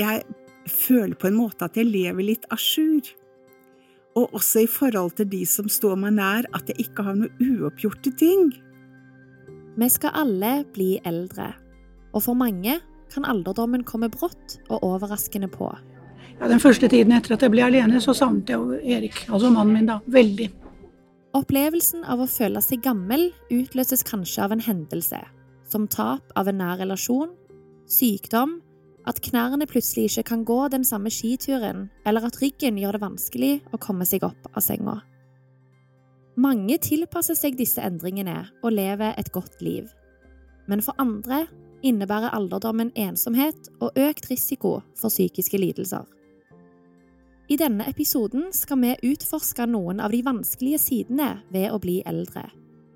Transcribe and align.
jeg 0.00 0.24
føler 0.70 1.14
på 1.18 1.28
en 1.28 1.38
måte 1.38 1.66
at 1.66 1.76
jeg 1.78 1.90
lever 1.90 2.30
litt 2.32 2.46
à 2.52 2.58
jour. 2.58 3.04
Og 4.14 4.34
også 4.38 4.64
i 4.64 4.70
forhold 4.70 5.16
til 5.18 5.28
de 5.30 5.42
som 5.48 5.68
står 5.70 5.96
meg 5.98 6.14
nær, 6.18 6.46
at 6.54 6.70
jeg 6.70 6.86
ikke 6.86 7.06
har 7.06 7.18
noe 7.18 7.32
uoppgjorte 7.42 8.14
ting. 8.18 8.52
Vi 9.74 9.88
skal 9.90 10.14
alle 10.14 10.60
bli 10.74 10.94
eldre, 11.04 11.50
og 12.14 12.22
for 12.28 12.38
mange 12.38 12.78
kan 13.10 13.26
alderdommen 13.26 13.82
komme 13.86 14.10
brått 14.10 14.58
og 14.68 14.84
overraskende 14.86 15.50
på. 15.50 15.72
Ja, 16.38 16.48
den 16.50 16.62
første 16.62 16.88
tiden 16.90 17.14
etter 17.14 17.34
at 17.34 17.42
jeg 17.42 17.52
ble 17.54 17.64
alene, 17.66 18.00
så 18.02 18.14
savnet 18.14 18.50
jeg 18.50 18.58
jo 18.58 18.78
Erik, 18.78 19.24
altså 19.28 19.50
mannen 19.54 19.74
min, 19.74 19.90
da, 19.90 20.00
veldig. 20.10 20.48
Opplevelsen 21.34 22.04
av 22.06 22.22
å 22.22 22.30
føle 22.30 22.62
seg 22.62 22.82
gammel 22.86 23.28
utløses 23.50 24.06
kanskje 24.06 24.44
av 24.46 24.54
en 24.54 24.62
hendelse, 24.62 25.18
som 25.66 25.88
tap 25.90 26.30
av 26.38 26.50
en 26.50 26.60
nær 26.62 26.78
relasjon, 26.82 27.32
sykdom, 27.90 28.60
at 29.08 29.20
knærne 29.24 29.66
plutselig 29.68 30.10
ikke 30.10 30.28
kan 30.30 30.44
gå 30.48 30.58
den 30.72 30.84
samme 30.84 31.10
skituren, 31.12 31.88
eller 32.06 32.24
at 32.26 32.38
ryggen 32.40 32.78
gjør 32.80 32.96
det 32.96 33.02
vanskelig 33.04 33.52
å 33.72 33.80
komme 33.80 34.06
seg 34.08 34.24
opp 34.24 34.48
av 34.54 34.64
senga. 34.64 35.00
Mange 36.40 36.78
tilpasser 36.82 37.36
seg 37.38 37.58
disse 37.58 37.82
endringene 37.84 38.40
og 38.64 38.74
lever 38.74 39.14
et 39.20 39.30
godt 39.32 39.60
liv. 39.62 39.92
Men 40.66 40.82
for 40.82 40.96
andre 40.98 41.44
innebærer 41.84 42.32
alderdommen 42.34 42.90
ensomhet 42.96 43.68
og 43.78 43.94
økt 44.00 44.30
risiko 44.32 44.80
for 44.98 45.12
psykiske 45.12 45.60
lidelser. 45.60 46.08
I 47.52 47.58
denne 47.60 47.84
episoden 47.90 48.48
skal 48.56 48.80
vi 48.80 49.12
utforske 49.12 49.66
noen 49.68 50.00
av 50.00 50.14
de 50.16 50.22
vanskelige 50.24 50.80
sidene 50.80 51.42
ved 51.52 51.68
å 51.70 51.80
bli 51.82 51.98
eldre, 52.08 52.46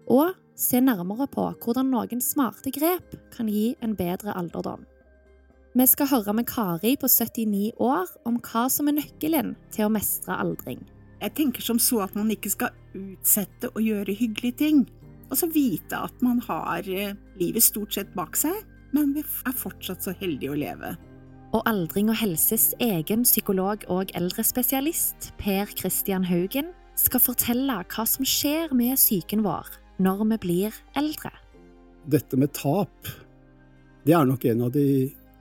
og 0.09 0.33
se 0.59 0.81
nærmere 0.81 1.29
på 1.31 1.51
hvordan 1.61 1.93
noen 1.93 2.23
smarte 2.25 2.73
grep 2.75 3.13
kan 3.35 3.51
gi 3.53 3.75
en 3.85 3.93
bedre 3.95 4.33
alderdom. 4.33 4.87
Vi 5.77 5.85
skal 5.85 6.09
høre 6.09 6.33
med 6.33 6.47
Kari 6.49 6.95
på 6.97 7.09
79 7.13 7.75
år 7.77 8.09
om 8.27 8.39
hva 8.41 8.65
som 8.73 8.89
er 8.89 8.97
nøkkelen 8.97 9.53
til 9.75 9.85
å 9.85 9.93
mestre 9.93 10.39
aldring. 10.41 10.81
Jeg 11.21 11.35
tenker 11.37 11.65
som 11.65 11.81
så 11.83 12.01
at 12.07 12.15
man 12.17 12.31
ikke 12.33 12.53
skal 12.55 12.73
utsette 12.97 13.69
å 13.77 13.83
gjøre 13.83 14.15
hyggelige 14.17 14.61
ting. 14.63 14.87
Og 15.29 15.37
så 15.37 15.49
vite 15.53 15.99
at 16.09 16.25
man 16.25 16.41
har 16.47 16.89
eh, 16.89 17.13
livet 17.37 17.67
stort 17.67 17.93
sett 17.93 18.15
bak 18.17 18.39
seg, 18.39 18.57
men 18.97 19.13
vi 19.13 19.21
er 19.21 19.57
fortsatt 19.61 20.07
så 20.07 20.15
heldige 20.17 20.55
å 20.55 20.59
leve. 20.59 20.95
Og 21.53 21.69
Aldring 21.69 22.09
og 22.09 22.17
helses 22.21 22.71
egen 22.81 23.29
psykolog 23.29 23.85
og 23.93 24.15
eldrespesialist, 24.17 25.35
Per 25.41 25.69
Christian 25.77 26.25
Haugen, 26.29 26.73
skal 26.97 27.23
fortelle 27.23 27.83
hva 27.93 28.09
som 28.09 28.25
skjer 28.27 28.73
med 28.77 28.97
psyken 28.97 29.45
vår 29.45 29.69
når 30.01 30.25
vi 30.33 30.43
blir 30.47 30.83
eldre. 30.97 31.35
Dette 32.09 32.41
med 32.41 32.57
tap, 32.57 33.13
det 34.09 34.17
er 34.17 34.25
nok 34.29 34.49
en 34.49 34.65
av 34.65 34.73
de 34.73 34.89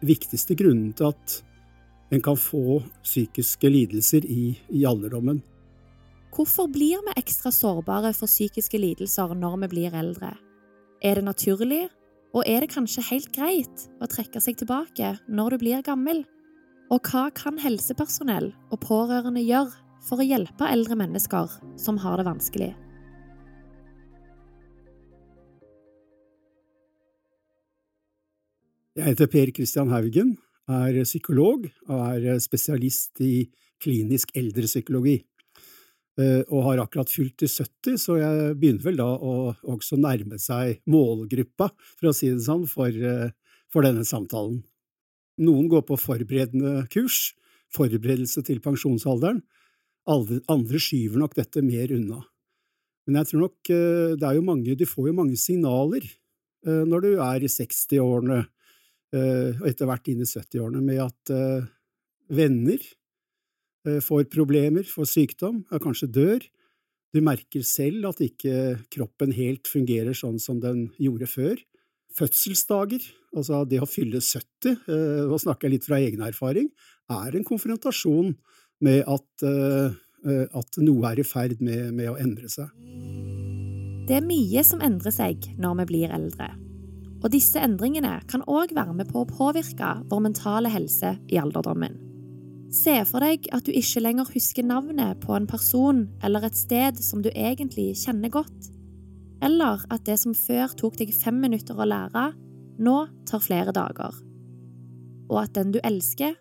viktigste 0.06 0.56
grunnen 0.58 0.94
til 0.98 1.12
at 1.12 1.38
en 2.14 2.23
kan 2.23 2.38
få 2.40 2.81
psykiske 3.03 3.70
lidelser 3.70 4.26
i, 4.26 4.56
i 4.70 4.86
alderdommen. 4.88 5.42
Hvorfor 6.36 6.70
blir 6.70 7.02
vi 7.08 7.16
ekstra 7.17 7.52
sårbare 7.52 8.14
for 8.14 8.30
psykiske 8.30 8.78
lidelser 8.80 9.34
når 9.36 9.58
vi 9.64 9.72
blir 9.73 9.95
eldre? 9.98 10.36
Er 11.02 11.18
det 11.18 11.25
naturlig, 11.25 11.88
og 12.36 12.44
er 12.45 12.62
det 12.62 12.73
kanskje 12.73 13.06
helt 13.09 13.31
greit 13.34 13.88
å 14.02 14.09
trekke 14.09 14.42
seg 14.44 14.59
tilbake 14.59 15.16
når 15.28 15.56
du 15.56 15.64
blir 15.64 15.86
gammel? 15.86 16.23
Og 16.94 17.09
hva 17.09 17.28
kan 17.36 17.58
helsepersonell 17.59 18.53
og 18.72 18.81
pårørende 18.86 19.44
gjøre 19.44 19.73
for 20.08 20.22
å 20.22 20.28
hjelpe 20.28 20.70
eldre 20.70 20.95
mennesker 21.00 21.58
som 21.80 22.00
har 22.03 22.22
det 22.22 22.28
vanskelig? 22.30 22.73
Jeg 28.98 29.14
heter 29.14 29.28
Per 29.30 29.50
Christian 29.53 29.92
Haugen, 29.94 30.31
er 30.66 30.95
psykolog 31.06 31.67
og 31.86 32.00
er 32.16 32.40
spesialist 32.42 33.20
i 33.22 33.44
klinisk 33.78 34.31
eldrepsykologi. 34.34 35.20
Eh, 36.17 36.42
og 36.50 36.64
har 36.66 36.81
akkurat 36.81 37.12
fylt 37.13 37.36
til 37.38 37.52
70, 37.52 38.00
så 38.02 38.16
jeg 38.18 38.56
begynner 38.57 38.88
vel 38.88 38.97
da 38.97 39.06
å 39.06 39.53
også 39.69 40.00
nærme 40.02 40.41
seg 40.41 40.81
målgruppa, 40.90 41.69
for 41.94 42.09
å 42.09 42.16
si 42.18 42.31
det 42.31 42.41
sånn, 42.47 42.66
for, 42.66 42.90
eh, 42.90 43.30
for 43.69 43.86
denne 43.86 44.02
samtalen. 44.02 44.63
Noen 45.46 45.69
går 45.69 45.86
på 45.86 46.00
forberedende 46.02 46.90
kurs, 46.90 47.36
forberedelse 47.69 48.41
til 48.50 48.66
pensjonsalderen, 48.66 49.44
andre 50.09 50.81
skyver 50.81 51.22
nok 51.22 51.38
dette 51.38 51.62
mer 51.62 51.94
unna. 51.94 52.25
Men 53.06 53.22
jeg 53.22 53.30
tror 53.30 53.46
nok 53.46 53.69
eh, 53.69 54.18
det 54.18 54.25
er 54.25 54.41
jo 54.41 54.50
mange, 54.50 54.74
du 54.74 54.86
får 54.90 55.12
jo 55.12 55.19
mange 55.22 55.38
signaler 55.38 56.02
når 56.66 57.02
du 57.06 57.12
er 57.22 57.44
i 57.46 57.47
60-årene 57.47 58.41
og 59.17 59.66
etter 59.69 59.89
hvert 59.89 60.07
inn 60.11 60.23
i 60.23 60.28
70-årene, 60.29 60.81
med 60.85 61.01
at 61.03 61.33
venner 62.28 62.83
Eh, 63.88 64.01
får 64.03 64.28
problemer, 64.33 64.83
får 64.88 65.09
sykdom, 65.11 65.63
og 65.72 65.83
kanskje 65.83 66.09
dør. 66.11 66.45
Du 67.16 67.22
merker 67.23 67.63
selv 67.66 68.09
at 68.11 68.22
ikke 68.23 68.77
kroppen 68.94 69.33
helt 69.35 69.69
fungerer 69.69 70.17
sånn 70.17 70.39
som 70.44 70.59
den 70.63 70.89
gjorde 71.01 71.29
før. 71.31 71.61
Fødselsdager, 72.17 73.03
altså 73.38 73.63
det 73.69 73.79
å 73.83 73.89
fylle 73.89 74.19
70, 74.23 74.75
eh, 74.89 75.23
nå 75.29 75.39
snakker 75.39 75.67
jeg 75.67 75.77
litt 75.77 75.88
fra 75.88 76.01
egen 76.01 76.25
erfaring, 76.25 76.69
er 77.09 77.35
en 77.35 77.47
konfrontasjon 77.47 78.35
med 78.81 79.03
at, 79.07 79.44
eh, 79.44 79.94
at 80.51 80.77
noe 80.81 81.11
er 81.11 81.19
i 81.19 81.23
ferd 81.23 81.61
med, 81.61 81.94
med 81.94 82.11
å 82.11 82.19
endre 82.19 82.50
seg. 82.50 82.67
Det 84.07 84.16
er 84.17 84.23
mye 84.25 84.63
som 84.63 84.81
endrer 84.81 85.11
seg 85.11 85.51
når 85.59 85.83
vi 85.83 85.91
blir 85.94 86.11
eldre. 86.11 86.66
Og 87.23 87.31
disse 87.33 87.61
endringene 87.61 88.19
kan 88.29 88.44
òg 88.45 88.75
være 88.78 88.94
med 88.97 89.09
på 89.09 89.23
å 89.23 89.29
påvirke 89.29 89.95
vår 90.09 90.23
mentale 90.28 90.72
helse 90.73 91.16
i 91.31 91.39
alderdommen. 91.41 91.97
Se 92.73 92.94
for 93.07 93.23
deg 93.23 93.47
at 93.55 93.66
du 93.66 93.72
ikke 93.72 94.03
lenger 94.03 94.28
husker 94.33 94.66
navnet 94.67 95.22
på 95.23 95.33
en 95.38 95.47
person 95.47 96.03
eller 96.23 96.45
et 96.45 96.57
sted 96.59 97.00
som 97.01 97.23
du 97.23 97.29
egentlig 97.31 97.94
kjenner 98.03 98.33
godt, 98.33 98.72
eller 99.41 99.85
at 99.94 100.03
det 100.06 100.17
som 100.19 100.35
før 100.35 100.73
tok 100.77 100.97
deg 101.00 101.13
fem 101.16 101.39
minutter 101.41 101.77
å 101.77 101.88
lære, 101.88 102.31
nå 102.83 102.97
tar 103.29 103.41
flere 103.41 103.73
dager, 103.73 104.19
og 105.29 105.39
at 105.45 105.56
den 105.57 105.73
du 105.73 105.79
elsker, 105.85 106.35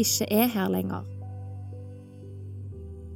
ikke 0.00 0.30
er 0.32 0.50
her 0.52 0.72
lenger. 0.72 1.15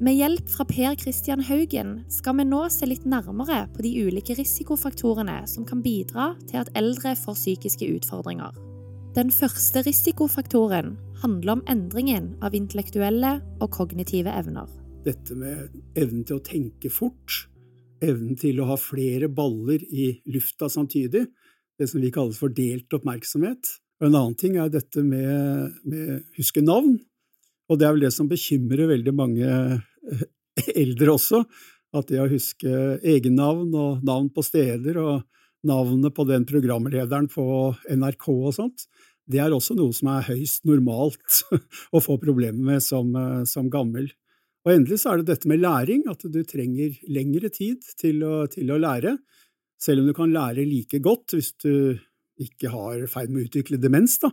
Med 0.00 0.16
hjelp 0.16 0.46
fra 0.48 0.64
Per 0.64 0.94
Christian 0.96 1.42
Haugen 1.44 1.90
skal 2.08 2.38
vi 2.38 2.44
nå 2.48 2.62
se 2.72 2.86
litt 2.88 3.02
nærmere 3.04 3.66
på 3.74 3.82
de 3.84 3.90
ulike 4.00 4.32
risikofaktorene 4.38 5.42
som 5.44 5.66
kan 5.68 5.82
bidra 5.84 6.30
til 6.48 6.62
at 6.62 6.70
eldre 6.80 7.12
får 7.20 7.36
psykiske 7.36 7.84
utfordringer. 7.98 8.54
Den 9.12 9.28
første 9.28 9.82
risikofaktoren 9.84 10.94
handler 11.20 11.58
om 11.58 11.64
endringen 11.68 12.30
av 12.40 12.56
intellektuelle 12.56 13.34
og 13.60 13.68
kognitive 13.76 14.32
evner. 14.32 14.72
Dette 15.04 15.36
med 15.36 15.76
evnen 15.92 16.24
til 16.24 16.38
å 16.38 16.46
tenke 16.48 16.88
fort, 16.88 17.42
evnen 18.00 18.40
til 18.40 18.64
å 18.64 18.70
ha 18.70 18.80
flere 18.80 19.28
baller 19.28 19.84
i 19.84 20.14
lufta 20.32 20.72
samtidig, 20.72 21.26
det 21.76 21.90
som 21.92 22.00
vi 22.00 22.14
kaller 22.14 22.40
for 22.40 22.48
delt 22.48 22.88
oppmerksomhet. 22.96 23.74
Og 24.00 24.08
en 24.08 24.16
annen 24.16 24.40
ting 24.40 24.56
er 24.56 24.72
dette 24.72 25.04
med, 25.04 25.76
med 25.84 26.24
huske 26.40 26.64
navn, 26.64 26.96
og 27.68 27.78
det 27.78 27.86
er 27.86 27.94
vel 27.94 28.08
det 28.08 28.14
som 28.16 28.32
bekymrer 28.32 28.88
veldig 28.96 29.12
mange 29.14 29.48
eldre 30.82 31.16
også, 31.16 31.44
at 31.96 32.10
det 32.10 32.20
å 32.22 32.30
huske 32.30 33.00
egennavn 33.02 33.74
og 33.74 34.04
navn 34.06 34.30
på 34.34 34.44
steder 34.46 34.98
og 35.02 35.22
navnet 35.66 36.14
på 36.16 36.24
den 36.28 36.46
programlederen 36.48 37.28
på 37.30 37.44
NRK 37.90 38.28
og 38.32 38.52
sånt, 38.56 38.86
det 39.30 39.40
er 39.42 39.54
også 39.54 39.76
noe 39.78 39.94
som 39.94 40.10
er 40.10 40.26
høyst 40.30 40.64
normalt 40.68 41.42
å 41.96 42.02
få 42.02 42.16
problemer 42.22 42.72
med 42.72 42.84
som, 42.84 43.12
eh, 43.14 43.42
som, 43.48 43.68
gammel. 43.70 44.08
Og 44.66 44.74
endelig 44.74 45.00
så 45.02 45.12
er 45.12 45.20
det 45.20 45.30
dette 45.30 45.48
med 45.48 45.62
læring, 45.62 46.04
at 46.10 46.24
du 46.24 46.40
trenger 46.44 46.96
lengre 47.08 47.50
tid 47.52 47.84
til 48.00 48.24
å, 48.26 48.44
til 48.50 48.72
å 48.72 48.80
lære, 48.80 49.16
selv 49.80 50.02
om 50.02 50.10
du 50.10 50.16
kan 50.16 50.32
lære 50.32 50.66
like 50.68 51.00
godt 51.00 51.36
hvis 51.36 51.54
du 51.62 51.96
ikke 52.40 52.72
har 52.72 53.06
feil 53.12 53.30
med 53.30 53.42
å 53.42 53.46
utvikle 53.48 53.80
demens, 53.80 54.18
da, 54.20 54.32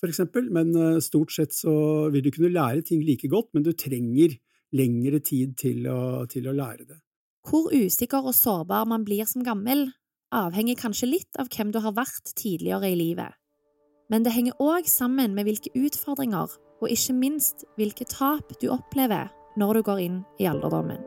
for 0.00 0.10
eksempel. 0.10 0.50
Men 0.52 0.74
eh, 0.74 1.02
stort 1.04 1.34
sett 1.36 1.54
så 1.56 1.74
vil 2.12 2.26
du 2.26 2.32
kunne 2.34 2.52
lære 2.54 2.84
ting 2.88 3.04
like 3.04 3.30
godt, 3.30 3.52
men 3.54 3.66
du 3.66 3.72
trenger 3.76 4.36
lengre 4.74 5.20
tid 5.24 5.56
til 5.60 5.86
å, 5.90 6.24
til 6.30 6.48
å 6.50 6.56
lære 6.56 6.88
det. 6.88 6.98
Hvor 7.44 7.68
usikker 7.72 8.24
og 8.24 8.36
sårbar 8.36 8.88
man 8.88 9.04
blir 9.04 9.28
som 9.28 9.44
gammel, 9.44 9.90
avhenger 10.34 10.78
kanskje 10.80 11.10
litt 11.10 11.38
av 11.38 11.50
hvem 11.52 11.72
du 11.74 11.80
har 11.84 11.94
vært 11.96 12.32
tidligere 12.38 12.90
i 12.90 12.98
livet. 12.98 13.36
Men 14.10 14.24
det 14.24 14.34
henger 14.34 14.58
òg 14.60 14.88
sammen 14.90 15.36
med 15.36 15.48
hvilke 15.48 15.72
utfordringer 15.78 16.56
og 16.82 16.90
ikke 16.90 17.16
minst 17.16 17.64
hvilke 17.78 18.06
tap 18.08 18.52
du 18.60 18.68
opplever 18.72 19.30
når 19.60 19.78
du 19.78 19.82
går 19.86 20.02
inn 20.04 20.22
i 20.40 20.48
alderdommen. 20.50 21.00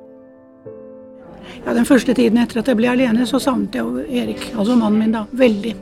Ja, 1.65 1.73
Den 1.73 1.85
første 1.85 2.13
tiden 2.13 2.39
etter 2.41 2.61
at 2.61 2.69
jeg 2.69 2.79
ble 2.79 2.89
alene, 2.91 3.25
så 3.27 3.39
savnet 3.39 3.75
jeg 3.75 4.07
Erik, 4.21 4.49
altså 4.55 4.75
mannen 4.75 4.99
min, 4.99 5.15
da, 5.15 5.25
veldig. 5.31 5.75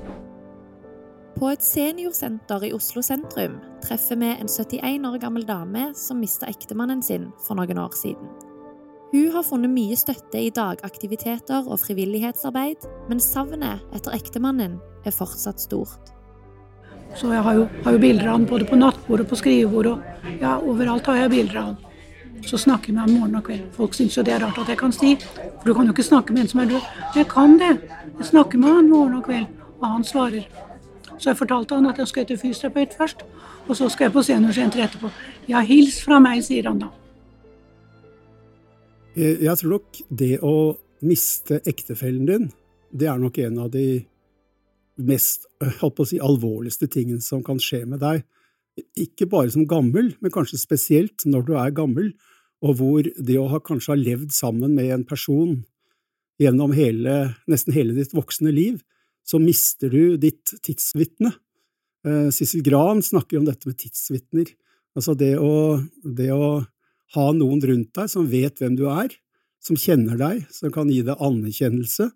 På 1.36 1.50
et 1.52 1.64
seniorsenter 1.64 2.64
i 2.64 2.72
Oslo 2.72 3.02
sentrum 3.04 3.58
treffer 3.84 4.16
vi 4.22 4.30
en 4.32 4.48
71 4.48 5.04
år 5.10 5.18
gammel 5.20 5.44
dame 5.44 5.90
som 6.00 6.22
mista 6.24 6.48
ektemannen 6.48 7.02
sin 7.04 7.26
for 7.44 7.60
noen 7.60 7.82
år 7.82 7.92
siden. 8.00 8.30
Hun 9.12 9.34
har 9.34 9.44
funnet 9.44 9.74
mye 9.74 9.98
støtte 10.00 10.40
i 10.40 10.54
dagaktiviteter 10.56 11.68
og 11.68 11.82
frivillighetsarbeid, 11.82 12.88
men 13.10 13.20
savnet 13.20 13.84
etter 13.96 14.16
ektemannen 14.16 14.78
er 15.04 15.16
fortsatt 15.16 15.60
stort. 15.60 16.14
Så 17.20 17.28
jeg 17.34 17.44
har 17.44 17.60
jo, 17.60 17.66
har 17.84 17.98
jo 17.98 18.04
bilder 18.06 18.30
av 18.30 18.38
han 18.38 18.48
både 18.48 18.68
på 18.70 18.80
nattbordet, 18.80 19.28
på 19.28 19.40
skrivebordet 19.40 19.92
og 19.92 20.40
ja, 20.40 20.54
overalt 20.60 21.10
har 21.12 21.20
jeg 21.26 21.34
bilder 21.36 21.60
av 21.60 21.68
han. 21.74 22.46
Så 22.48 22.62
snakker 22.64 22.96
med 22.96 23.02
han 23.04 23.18
morgen 23.18 23.36
og 23.42 23.50
kveld. 23.50 23.66
Folk 23.76 23.98
syns 23.98 24.16
jo 24.16 24.24
det 24.24 24.38
er 24.38 24.44
rart 24.46 24.62
at 24.64 24.72
jeg 24.72 24.80
kan 24.80 24.96
si, 24.96 25.18
for 25.20 25.68
du 25.68 25.76
kan 25.76 25.88
jo 25.90 25.96
ikke 25.96 26.08
snakke 26.08 26.36
med 26.36 26.46
en 26.46 26.54
som 26.54 26.64
er 26.64 26.72
død. 26.72 26.88
Jeg 27.20 27.28
kan 27.32 27.60
det. 27.60 27.74
Jeg 28.22 28.30
snakker 28.32 28.64
med 28.64 28.78
han 28.78 28.90
morgen 28.94 29.20
og 29.20 29.28
kveld, 29.28 29.52
og 29.82 29.86
han 29.98 30.08
svarer. 30.08 30.48
Så 31.18 31.32
jeg 31.32 31.40
fortalte 31.40 31.78
han 31.78 31.88
at 31.90 32.00
jeg 32.02 32.12
skal 32.12 32.28
til 32.28 32.40
fysioterapeut 32.40 32.96
først, 32.98 33.24
og 33.68 33.78
så 33.78 33.90
skal 33.90 34.10
jeg 34.10 34.16
på 34.16 34.24
seniorsenteret 34.28 34.90
etterpå. 34.90 35.12
Ja, 35.50 35.62
hils 35.66 36.02
fra 36.04 36.20
meg, 36.24 36.44
sier 36.46 36.68
han 36.70 36.82
da. 36.84 36.92
Jeg, 39.16 39.40
jeg 39.46 39.62
tror 39.62 39.78
nok 39.78 40.02
det 40.10 40.34
å 40.44 40.56
miste 41.06 41.62
ektefellen 41.68 42.28
din, 42.28 42.50
det 42.96 43.08
er 43.12 43.20
nok 43.20 43.40
en 43.44 43.60
av 43.66 43.72
de 43.74 44.06
mest 44.96 45.48
holdt 45.82 45.98
på 45.98 46.06
å 46.06 46.10
si, 46.10 46.22
alvorligste 46.24 46.88
tingene 46.92 47.24
som 47.24 47.44
kan 47.44 47.60
skje 47.62 47.84
med 47.90 48.02
deg. 48.04 48.24
Ikke 49.00 49.28
bare 49.32 49.52
som 49.54 49.68
gammel, 49.68 50.14
men 50.24 50.34
kanskje 50.34 50.60
spesielt 50.60 51.26
når 51.28 51.48
du 51.48 51.54
er 51.60 51.76
gammel, 51.76 52.12
og 52.64 52.80
hvor 52.80 53.08
det 53.08 53.38
å 53.40 53.50
ha 53.52 53.60
kanskje 53.64 53.94
ha 53.94 54.00
levd 54.00 54.36
sammen 54.36 54.76
med 54.76 54.92
en 54.94 55.08
person 55.08 55.58
gjennom 56.42 56.74
hele, 56.76 57.36
nesten 57.52 57.76
hele 57.76 57.96
ditt 57.96 58.16
voksne 58.16 58.52
liv, 58.56 58.82
så 59.26 59.40
mister 59.42 59.90
du 59.90 60.18
ditt 60.22 60.54
tidsvitne. 60.64 61.34
Eh, 62.06 62.30
Sissel 62.34 62.64
Gran 62.66 63.02
snakker 63.04 63.40
om 63.40 63.48
dette 63.48 63.68
med 63.68 63.80
tidsvitner. 63.82 64.52
Altså 64.96 65.16
det 65.18 65.34
å, 65.42 65.82
det 66.06 66.32
å 66.32 66.64
ha 67.16 67.26
noen 67.36 67.64
rundt 67.64 67.94
deg 67.98 68.12
som 68.12 68.28
vet 68.30 68.62
hvem 68.62 68.78
du 68.78 68.86
er, 68.92 69.12
som 69.64 69.78
kjenner 69.80 70.20
deg, 70.20 70.46
som 70.54 70.72
kan 70.74 70.92
gi 70.92 71.02
deg 71.06 71.22
anerkjennelse, 71.22 72.12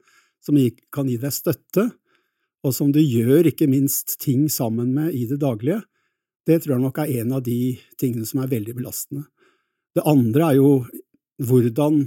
som 0.46 0.60
kan 0.94 1.10
gi 1.10 1.18
deg 1.20 1.34
støtte, 1.34 1.90
og 2.64 2.76
som 2.76 2.92
du 2.94 3.00
gjør 3.02 3.50
ikke 3.50 3.70
minst 3.72 4.18
ting 4.22 4.48
sammen 4.52 4.92
med 4.96 5.16
i 5.16 5.26
det 5.30 5.40
daglige, 5.42 5.82
det 6.48 6.62
tror 6.62 6.76
jeg 6.76 6.84
nok 6.84 7.02
er 7.02 7.12
en 7.22 7.36
av 7.38 7.44
de 7.46 7.60
tingene 8.00 8.28
som 8.28 8.42
er 8.44 8.52
veldig 8.52 8.76
belastende. 8.78 9.26
Det 9.96 10.06
andre 10.08 10.52
er 10.52 10.60
jo 10.60 10.72
hvordan 11.46 12.02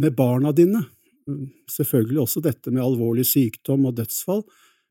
med 0.00 0.16
barna 0.16 0.52
dine, 0.56 0.82
selvfølgelig 1.70 2.24
også 2.24 2.42
dette 2.44 2.72
med 2.72 2.84
alvorlig 2.84 3.26
sykdom 3.28 3.86
og 3.88 3.96
dødsfall, 3.98 4.42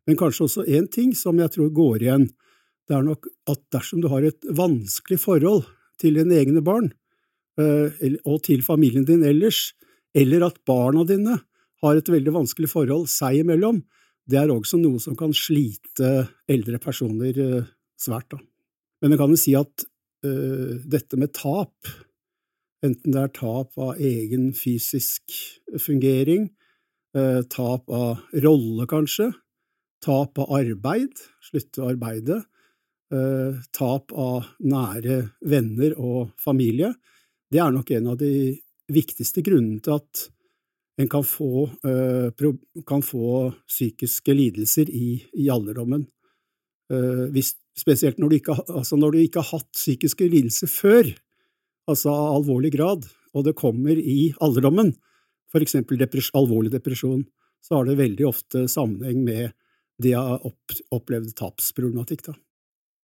men 0.08 0.18
kanskje 0.20 0.48
også 0.48 0.66
én 0.66 0.88
ting 0.92 1.12
som 1.18 1.40
jeg 1.42 1.54
tror 1.56 1.70
går 1.76 2.06
igjen, 2.06 2.30
det 2.90 2.98
er 2.98 3.06
nok 3.06 3.28
at 3.52 3.62
dersom 3.74 4.02
du 4.02 4.10
har 4.10 4.26
et 4.26 4.48
vanskelig 4.58 5.20
forhold 5.22 5.68
til 6.02 6.18
dine 6.18 6.40
egne 6.40 6.64
barn, 6.66 6.90
eh, 7.62 8.18
og 8.26 8.42
til 8.48 8.64
familien 8.66 9.06
din 9.06 9.26
ellers, 9.28 9.74
eller 10.18 10.48
at 10.48 10.58
barna 10.66 11.06
dine 11.06 11.38
har 11.84 11.96
et 11.96 12.10
veldig 12.10 12.34
vanskelig 12.34 12.72
forhold 12.72 13.08
seg 13.12 13.44
imellom, 13.44 13.84
det 14.30 14.40
er 14.42 14.52
også 14.54 14.78
noe 14.82 15.02
som 15.02 15.16
kan 15.18 15.34
slite 15.34 16.28
eldre 16.50 16.80
personer 16.82 17.38
eh, 17.38 17.70
svært. 18.00 18.34
Da. 18.34 18.42
Men 19.02 19.14
jeg 19.14 19.22
kan 19.22 19.34
jo 19.34 19.40
si 19.40 19.56
at 19.58 19.86
uh, 20.26 20.76
dette 20.92 21.20
med 21.20 21.32
tap, 21.36 21.92
enten 22.86 23.14
det 23.14 23.22
er 23.22 23.34
tap 23.36 23.78
av 23.80 24.00
egen 24.00 24.50
fysisk 24.58 25.36
fungering, 25.82 26.50
uh, 27.18 27.42
tap 27.52 27.90
av 27.92 28.24
rolle 28.46 28.88
kanskje, 28.90 29.32
tap 30.06 30.40
av 30.40 30.54
arbeid, 30.60 31.20
slutte 31.44 31.84
å 31.84 31.92
arbeide, 31.92 32.42
uh, 33.14 33.60
tap 33.76 34.14
av 34.16 34.50
nære 34.64 35.22
venner 35.42 35.96
og 35.98 36.34
familie, 36.40 36.94
det 37.50 37.64
er 37.64 37.74
nok 37.74 37.92
en 37.98 38.12
av 38.14 38.20
de 38.22 38.34
viktigste 38.90 39.42
grunnene 39.46 39.82
til 39.86 39.98
at 39.98 40.28
en 41.00 41.08
kan 41.08 41.24
få, 41.24 41.64
kan 42.84 43.00
få 43.06 43.54
psykiske 43.70 44.34
lidelser 44.36 44.90
i, 44.92 45.14
i 45.40 45.46
alderdommen. 45.48 46.02
Hvis, 47.32 47.54
spesielt 47.80 48.20
når 48.20 48.34
du, 48.34 48.36
ikke, 48.36 48.58
altså 48.68 48.98
når 49.00 49.16
du 49.16 49.20
ikke 49.22 49.40
har 49.40 49.62
hatt 49.62 49.70
psykiske 49.78 50.28
lidelser 50.28 50.68
før, 50.68 51.08
altså 51.90 52.14
av 52.14 52.40
alvorlig 52.40 52.74
grad, 52.76 53.08
og 53.34 53.46
det 53.46 53.58
kommer 53.58 53.98
i 53.98 54.32
alderdommen, 54.42 54.94
for 55.50 55.64
eksempel 55.66 56.00
depres 56.00 56.30
alvorlig 56.38 56.72
depresjon, 56.74 57.26
så 57.66 57.80
har 57.80 57.90
det 57.90 58.00
veldig 58.00 58.28
ofte 58.30 58.68
sammenheng 58.72 59.24
med 59.26 59.52
det 60.00 60.14
har 60.16 60.40
ha 60.40 60.54
opplevd 60.96 61.34
tapsproblematikk. 61.36 62.30
Da. 62.30 62.36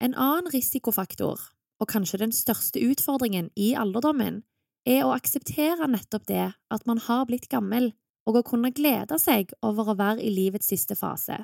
En 0.04 0.16
annen 0.16 0.52
risikofaktor, 0.54 1.42
og 1.82 1.90
kanskje 1.92 2.22
den 2.22 2.32
største 2.36 2.80
utfordringen 2.80 3.50
i 3.60 3.74
alderdommen, 3.76 4.44
er 4.88 5.04
å 5.04 5.16
akseptere 5.16 5.90
nettopp 5.90 6.28
det 6.30 6.46
at 6.54 6.86
man 6.88 7.02
har 7.04 7.26
blitt 7.28 7.50
gammel, 7.52 7.92
og 8.26 8.40
å 8.40 8.46
kunne 8.46 8.72
glede 8.74 9.20
seg 9.22 9.52
over 9.66 9.92
å 9.92 9.98
være 10.00 10.24
i 10.24 10.32
livets 10.34 10.70
siste 10.72 10.96
fase, 10.98 11.44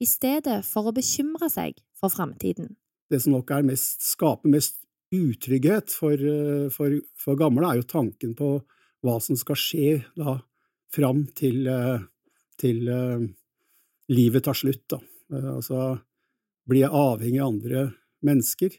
i 0.00 0.06
stedet 0.06 0.60
for 0.66 0.90
å 0.90 0.94
bekymre 0.94 1.48
seg 1.50 1.80
for 1.96 2.12
framtiden. 2.12 2.76
Det 3.10 3.18
som 3.22 3.34
nok 3.34 3.50
mest, 3.66 4.04
skaper 4.06 4.52
mest 4.52 4.78
utrygghet 5.10 5.90
for, 5.90 6.12
eh, 6.12 6.68
for, 6.70 6.94
for, 7.18 7.38
gamle, 7.38 7.66
er 7.66 7.80
jo 7.80 7.88
tanken 7.88 8.34
på 8.38 8.54
hva 9.04 9.16
som 9.22 9.38
skal 9.38 9.58
skje 9.58 9.92
da 10.18 10.38
fram 10.92 11.24
til, 11.36 11.66
eh, 11.70 12.02
til 12.60 12.88
uh, 12.90 13.22
livet 14.12 14.44
tar 14.44 14.58
slutt. 14.58 14.84
Da. 14.90 14.98
Uh, 15.32 15.50
altså, 15.56 15.84
blir 16.68 16.84
jeg 16.84 16.98
avhengig 17.00 17.40
av 17.40 17.52
andre 17.54 17.84
mennesker? 18.26 18.74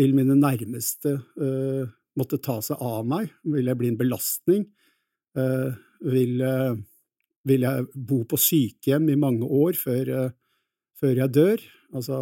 Vil 0.00 0.16
mine 0.16 0.34
nærmeste 0.40 1.14
uh, 1.38 1.84
måtte 2.18 2.40
ta 2.42 2.58
seg 2.64 2.80
av 2.82 3.04
meg? 3.06 3.30
Vil 3.46 3.70
jeg 3.70 3.80
bli 3.80 3.92
en 3.92 4.00
belastning? 4.00 4.66
Vil, 5.34 6.42
vil, 7.42 7.64
jeg 7.66 7.86
bo 8.06 8.20
på 8.30 8.38
sykehjem 8.38 9.08
i 9.10 9.16
mange 9.18 9.48
år 9.50 9.74
før, 9.74 10.10
før 10.94 11.18
jeg 11.18 11.32
dør? 11.34 11.64
Altså, 11.90 12.18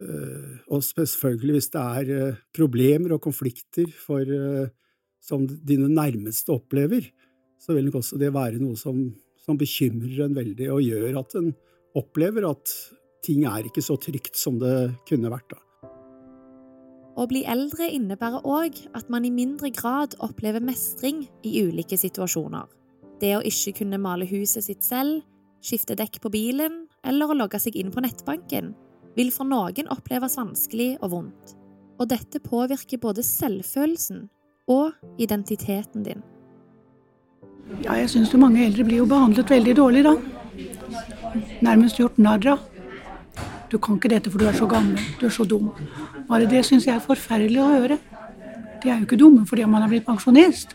og 0.00 0.82
selvfølgelig 0.82 1.58
hvis 1.58 1.72
det 1.74 1.80
er 1.80 2.12
øh, 2.16 2.36
problemer 2.56 3.14
og 3.14 3.20
konflikter 3.20 3.88
for, 4.06 4.24
øh, 4.24 4.68
som 5.20 5.46
dine 5.46 5.88
nærmeste 5.88 6.50
opplever, 6.50 7.04
så 7.60 7.74
vil 7.76 7.84
nok 7.84 8.00
også 8.00 8.18
det 8.18 8.32
være 8.32 8.62
noe 8.62 8.76
som, 8.80 9.10
som 9.44 9.58
bekymrer 9.60 10.24
en 10.24 10.36
veldig, 10.36 10.70
og 10.72 10.80
gjør 10.80 11.20
at 11.20 11.36
en 11.36 11.52
opplever 11.94 12.48
at 12.48 12.72
ting 13.24 13.44
er 13.44 13.68
ikke 13.68 13.84
så 13.84 13.98
trygt 14.00 14.40
som 14.40 14.56
det 14.60 14.94
kunne 15.08 15.32
vært. 15.32 15.52
da. 15.52 15.60
Å 17.20 17.26
bli 17.28 17.42
eldre 17.44 17.90
innebærer 17.92 18.46
òg 18.48 18.78
at 18.96 19.10
man 19.12 19.26
i 19.28 19.34
mindre 19.34 19.68
grad 19.74 20.14
opplever 20.24 20.62
mestring 20.64 21.26
i 21.44 21.58
ulike 21.66 21.98
situasjoner. 22.00 22.70
Det 23.20 23.34
å 23.36 23.44
ikke 23.44 23.82
kunne 23.82 24.00
male 24.00 24.24
huset 24.30 24.64
sitt 24.64 24.86
selv, 24.86 25.26
skifte 25.60 25.92
dekk 25.98 26.22
på 26.24 26.32
bilen 26.32 26.86
eller 27.04 27.28
å 27.28 27.36
logge 27.36 27.60
seg 27.60 27.76
inn 27.76 27.92
på 27.92 28.00
nettbanken 28.00 28.72
vil 29.16 29.32
for 29.34 29.48
noen 29.48 29.90
oppleves 29.92 30.36
vanskelig 30.38 30.92
og 31.00 31.14
vondt. 31.14 31.54
Og 32.00 32.08
dette 32.08 32.40
påvirker 32.40 33.00
både 33.02 33.24
selvfølelsen 33.26 34.28
og 34.70 34.94
identiteten 35.20 36.06
din. 36.06 36.22
Ja, 37.84 37.94
jeg 37.94 38.10
syns 38.10 38.32
mange 38.34 38.64
eldre 38.64 38.84
blir 38.86 39.02
jo 39.02 39.08
behandlet 39.10 39.50
veldig 39.50 39.74
dårlig, 39.78 40.04
da. 40.06 40.16
Nærmest 41.62 42.00
gjort 42.00 42.18
narr 42.18 42.48
av. 42.54 42.66
Du 43.70 43.78
kan 43.78 44.00
ikke 44.00 44.10
dette 44.10 44.30
for 44.32 44.42
du 44.42 44.48
er 44.50 44.56
så 44.58 44.66
gammel, 44.66 44.98
du 45.20 45.28
er 45.28 45.34
så 45.34 45.46
dum. 45.46 45.68
Bare 46.26 46.48
det 46.50 46.64
syns 46.66 46.88
jeg 46.88 46.96
er 46.96 47.04
forferdelig 47.04 47.60
å 47.62 47.68
høre. 47.70 47.98
De 48.82 48.90
er 48.90 48.98
jo 48.98 49.06
ikke 49.06 49.20
dumme 49.20 49.44
fordi 49.46 49.66
man 49.70 49.84
er 49.84 49.92
blitt 49.92 50.08
pensjonist. 50.08 50.74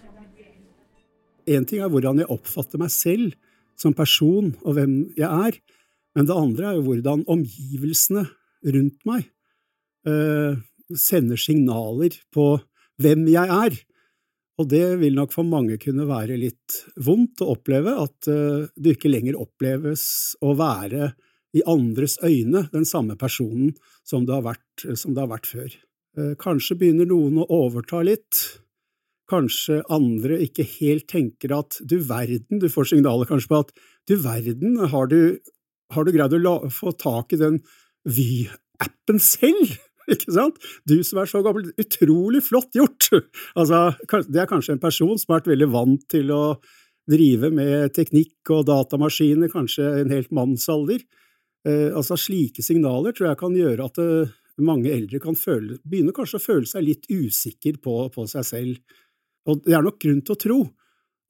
Én 1.45 1.65
ting 1.67 1.83
er 1.83 1.91
hvordan 1.91 2.21
jeg 2.21 2.31
oppfatter 2.31 2.79
meg 2.81 2.93
selv 2.93 3.35
som 3.77 3.93
person 3.93 4.53
og 4.63 4.77
hvem 4.77 4.93
jeg 5.17 5.27
er, 5.27 5.59
men 6.15 6.27
det 6.27 6.37
andre 6.37 6.69
er 6.69 6.77
jo 6.77 6.85
hvordan 6.87 7.25
omgivelsene 7.31 8.25
rundt 8.75 9.01
meg 9.07 9.27
eh, 10.07 10.55
sender 10.95 11.39
signaler 11.39 12.15
på 12.33 12.55
hvem 13.01 13.27
jeg 13.31 13.51
er. 13.51 13.77
Og 14.55 14.69
det 14.71 14.83
vil 15.01 15.17
nok 15.17 15.33
for 15.35 15.47
mange 15.47 15.75
kunne 15.81 16.07
være 16.07 16.37
litt 16.39 16.77
vondt 17.03 17.43
å 17.43 17.51
oppleve, 17.57 17.97
at 18.05 18.29
eh, 18.31 18.67
du 18.71 18.91
ikke 18.93 19.11
lenger 19.11 19.39
oppleves 19.39 20.05
å 20.39 20.55
være 20.55 21.11
i 21.55 21.63
andres 21.71 22.17
øyne 22.23 22.65
den 22.73 22.87
samme 22.87 23.15
personen 23.19 23.73
som 24.07 24.27
det 24.27 24.35
har 24.35 24.45
vært, 24.45 24.85
det 24.85 25.19
har 25.19 25.31
vært 25.31 25.49
før. 25.51 25.75
Eh, 26.15 26.35
kanskje 26.39 26.77
begynner 26.79 27.09
noen 27.09 27.41
å 27.43 27.49
overta 27.65 27.99
litt, 28.07 28.43
kanskje 29.31 29.81
andre 29.91 30.37
ikke 30.45 30.67
helt 30.77 31.07
tenker 31.09 31.55
at 31.57 31.79
du 31.81 31.97
verden, 32.05 32.61
du 32.61 32.69
får 32.71 32.91
signaler 32.93 33.27
kanskje 33.27 33.51
på 33.51 33.61
at 33.65 33.73
du 34.07 34.15
verden, 34.21 34.77
har 34.91 35.09
du, 35.11 35.39
har 35.93 36.05
du 36.05 36.13
greid 36.15 36.33
å 36.33 36.41
la, 36.41 36.55
få 36.73 36.95
tak 36.97 37.35
i 37.35 37.41
den 37.41 37.59
Vy-appen 38.05 39.21
selv? 39.21 39.75
Ikke 40.13 40.33
sant? 40.33 40.57
Du 40.85 40.99
som 41.05 41.19
er 41.21 41.29
så 41.29 41.41
gammel, 41.45 41.71
utrolig 41.81 42.43
flott 42.45 42.77
gjort! 42.77 43.09
Altså, 43.59 43.93
det 44.29 44.41
er 44.41 44.49
kanskje 44.49 44.75
en 44.75 44.83
person 44.83 45.15
som 45.17 45.33
har 45.33 45.41
vært 45.41 45.53
veldig 45.53 45.69
vant 45.73 46.07
til 46.11 46.33
å 46.33 46.43
drive 47.09 47.51
med 47.53 47.93
teknikk 47.93 48.49
og 48.53 48.65
datamaskiner, 48.69 49.51
kanskje 49.53 49.91
en 50.01 50.13
helt 50.13 50.31
mannsalder. 50.33 51.03
Eh, 51.65 51.91
altså, 51.93 52.17
slike 52.17 52.65
signaler 52.65 53.13
tror 53.13 53.31
jeg 53.31 53.41
kan 53.41 53.57
gjøre 53.57 53.89
at 53.89 54.01
det, 54.01 54.09
mange 54.63 54.91
eldre 54.93 55.19
kan 55.19 55.35
føle, 55.35 55.79
begynne 55.83 56.13
kanskje 56.15 56.39
å 56.39 56.43
føle 56.43 56.69
seg 56.69 56.85
litt 56.85 57.09
usikker 57.11 57.79
på, 57.83 57.97
på 58.13 58.25
seg 58.31 58.47
selv. 58.47 58.99
Og 59.49 59.61
det 59.65 59.75
er 59.75 59.83
nok 59.85 59.99
grunn 60.01 60.21
til 60.25 60.35
å 60.35 60.41
tro 60.41 60.59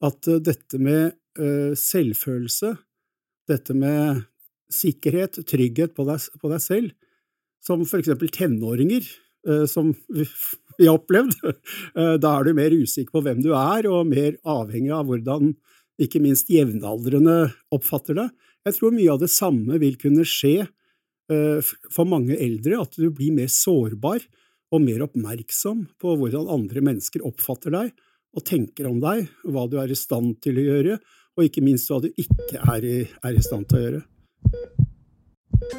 at 0.06 0.28
uh, 0.30 0.38
dette 0.38 0.78
med 0.80 1.16
uh, 1.40 1.72
selvfølelse, 1.76 2.72
dette 3.50 3.76
med 3.76 4.22
sikkerhet, 4.72 5.40
trygghet 5.46 5.94
på 5.96 6.06
deg, 6.08 6.26
på 6.40 6.50
deg 6.52 6.62
selv, 6.62 6.94
som 7.64 7.82
for 7.88 8.02
eksempel 8.02 8.30
tenåringer, 8.34 9.06
eh, 9.48 9.64
som 9.70 9.92
vi 10.12 10.26
har 10.86 10.98
opplevd. 10.98 11.38
Eh, 11.96 12.16
da 12.20 12.34
er 12.36 12.44
du 12.44 12.56
mer 12.56 12.74
usikker 12.76 13.14
på 13.14 13.22
hvem 13.24 13.38
du 13.40 13.54
er, 13.56 13.86
og 13.88 14.08
mer 14.10 14.34
avhengig 14.44 14.92
av 14.92 15.06
hvordan 15.08 15.54
ikke 16.02 16.20
minst 16.20 16.50
jevnaldrende 16.52 17.46
oppfatter 17.72 18.18
deg. 18.18 18.34
Jeg 18.68 18.76
tror 18.76 18.92
mye 18.92 19.12
av 19.14 19.22
det 19.22 19.30
samme 19.32 19.78
vil 19.80 19.96
kunne 20.00 20.26
skje 20.28 20.66
eh, 20.66 21.70
for 21.92 22.08
mange 22.08 22.36
eldre, 22.36 22.82
at 22.82 22.98
du 22.98 23.08
blir 23.08 23.32
mer 23.32 23.48
sårbar 23.52 24.26
og 24.74 24.82
mer 24.82 25.06
oppmerksom 25.06 25.86
på 26.02 26.16
hvordan 26.20 26.50
andre 26.52 26.82
mennesker 26.84 27.24
oppfatter 27.24 27.72
deg 27.72 27.94
og 28.36 28.44
tenker 28.44 28.90
om 28.90 28.98
deg, 29.00 29.30
hva 29.48 29.64
du 29.70 29.78
er 29.80 29.92
i 29.92 29.96
stand 29.96 30.36
til 30.44 30.60
å 30.60 30.66
gjøre, 30.66 30.98
og 31.36 31.46
ikke 31.46 31.64
minst 31.64 31.88
hva 31.88 32.02
du 32.04 32.10
ikke 32.12 32.60
er 32.74 32.84
i, 32.84 32.98
er 33.06 33.38
i 33.38 33.44
stand 33.44 33.70
til 33.70 33.78
å 33.78 33.84
gjøre. 33.86 34.02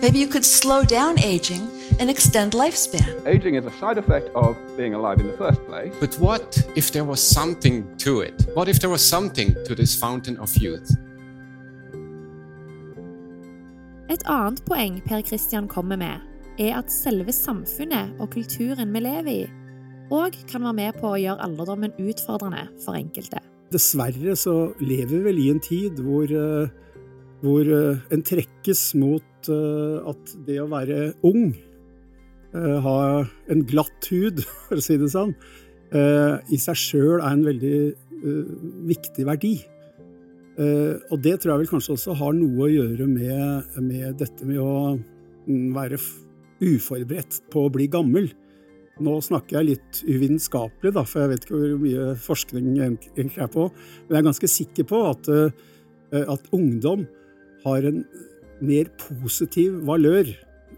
Maybe 0.01 0.19
you 0.19 0.27
could 0.27 0.45
slow 0.45 0.83
down 0.83 1.19
aging 1.19 1.61
and 1.99 2.09
extend 2.09 2.53
lifespan. 2.53 3.25
Aging 3.25 3.55
is 3.55 3.65
a 3.65 3.71
side 3.79 3.97
effect 3.97 4.29
of 4.35 4.55
being 4.77 4.93
alive 4.93 5.19
in 5.19 5.27
the 5.27 5.37
first 5.37 5.63
place. 5.65 5.93
But 5.99 6.15
what 6.19 6.57
if 6.75 6.91
there 6.91 7.03
was 7.03 7.19
something 7.19 7.85
to 7.99 8.21
it? 8.21 8.47
What 8.53 8.67
if 8.67 8.79
there 8.79 8.89
was 8.89 9.01
something 9.01 9.55
to 9.65 9.75
this 9.75 9.99
fountain 9.99 10.37
of 10.37 10.55
youth? 10.57 10.89
Et 14.09 14.23
annet 14.25 14.63
poeng 14.65 15.01
Per 15.03 15.21
Christian 15.21 15.67
kommer 15.67 15.97
med, 15.97 16.19
er 16.59 16.77
at 16.77 16.91
selve 16.91 17.31
samfunnet 17.31 18.15
og 18.19 18.29
kulturen 18.29 18.93
vi 18.93 18.99
lever 19.03 19.31
i, 19.31 19.49
òg 20.11 20.37
kan 20.47 20.63
være 20.63 20.77
med 20.77 20.99
på 21.01 21.11
å 21.11 21.19
gjøre 21.19 21.43
alderdommen 21.43 21.91
utfordrende 21.99 22.63
for 22.85 22.95
enkelte. 22.95 23.41
Dessverre 23.73 24.35
så 24.39 24.71
lever 24.79 25.11
vi 25.11 25.23
vel 25.25 25.41
i 25.43 25.49
en 25.51 25.59
tid 25.59 25.99
hvor, 25.99 26.31
uh, 26.31 26.69
hvor 27.43 27.69
uh, 27.69 27.99
en 28.13 28.25
trekkes 28.25 28.91
mot 28.97 29.49
uh, 29.51 30.09
at 30.09 30.35
det 30.47 30.59
å 30.63 30.69
være 30.71 31.13
ung, 31.27 31.55
ha 32.57 32.99
en 33.51 33.61
glatt 33.67 34.07
hud, 34.09 34.39
for 34.65 34.79
å 34.79 34.81
si 34.81 34.95
det 34.97 35.09
sånn, 35.11 35.33
i 35.91 36.57
seg 36.57 36.79
sjøl 36.79 37.19
er 37.19 37.35
en 37.35 37.43
veldig 37.45 37.79
viktig 38.87 39.25
verdi. 39.27 39.51
Og 40.57 41.19
det 41.21 41.35
tror 41.37 41.51
jeg 41.51 41.61
vel 41.61 41.69
kanskje 41.69 41.93
også 41.93 42.15
har 42.17 42.33
noe 42.33 42.63
å 42.65 42.71
gjøre 42.71 43.05
med, 43.11 43.75
med 43.83 44.15
dette 44.23 44.47
med 44.47 44.61
å 44.63 44.95
mm, 44.95 45.67
være 45.75 45.99
uforberedt 46.63 47.41
på 47.53 47.67
å 47.67 47.73
bli 47.75 47.89
gammel. 47.93 48.31
Nå 49.03 49.19
snakker 49.27 49.59
jeg 49.59 49.69
litt 49.73 50.01
uvitenskapelig, 50.07 50.95
for 51.03 51.21
jeg 51.21 51.33
vet 51.35 51.45
ikke 51.45 51.59
hvor 51.59 51.77
mye 51.83 52.09
forskning 52.23 52.71
egentlig 52.79 53.43
er 53.43 53.53
på, 53.53 53.67
men 54.07 54.17
jeg 54.17 54.23
er 54.23 54.29
ganske 54.31 54.53
sikker 54.55 54.89
på 54.89 55.03
at, 55.11 55.31
at 56.23 56.51
ungdom 56.55 57.05
har 57.67 57.87
en 57.91 58.03
mer 58.63 58.89
positiv 59.01 59.81
valør 59.87 60.31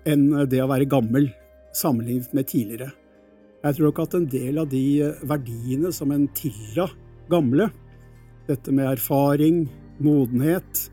enn 0.09 0.29
det 0.49 0.61
å 0.63 0.69
være 0.69 0.89
gammel 0.89 1.29
sammenlignet 1.75 2.33
med 2.35 2.49
tidligere. 2.49 2.91
Jeg 3.59 3.75
tror 3.75 3.89
nok 3.89 4.01
at 4.05 4.15
en 4.15 4.29
del 4.31 4.59
av 4.61 4.69
de 4.71 4.83
verdiene 5.27 5.91
som 5.95 6.13
en 6.15 6.27
tilla 6.35 6.87
gamle, 7.31 7.67
dette 8.47 8.71
med 8.73 8.87
erfaring, 8.87 9.65
modenhet, 9.99 10.87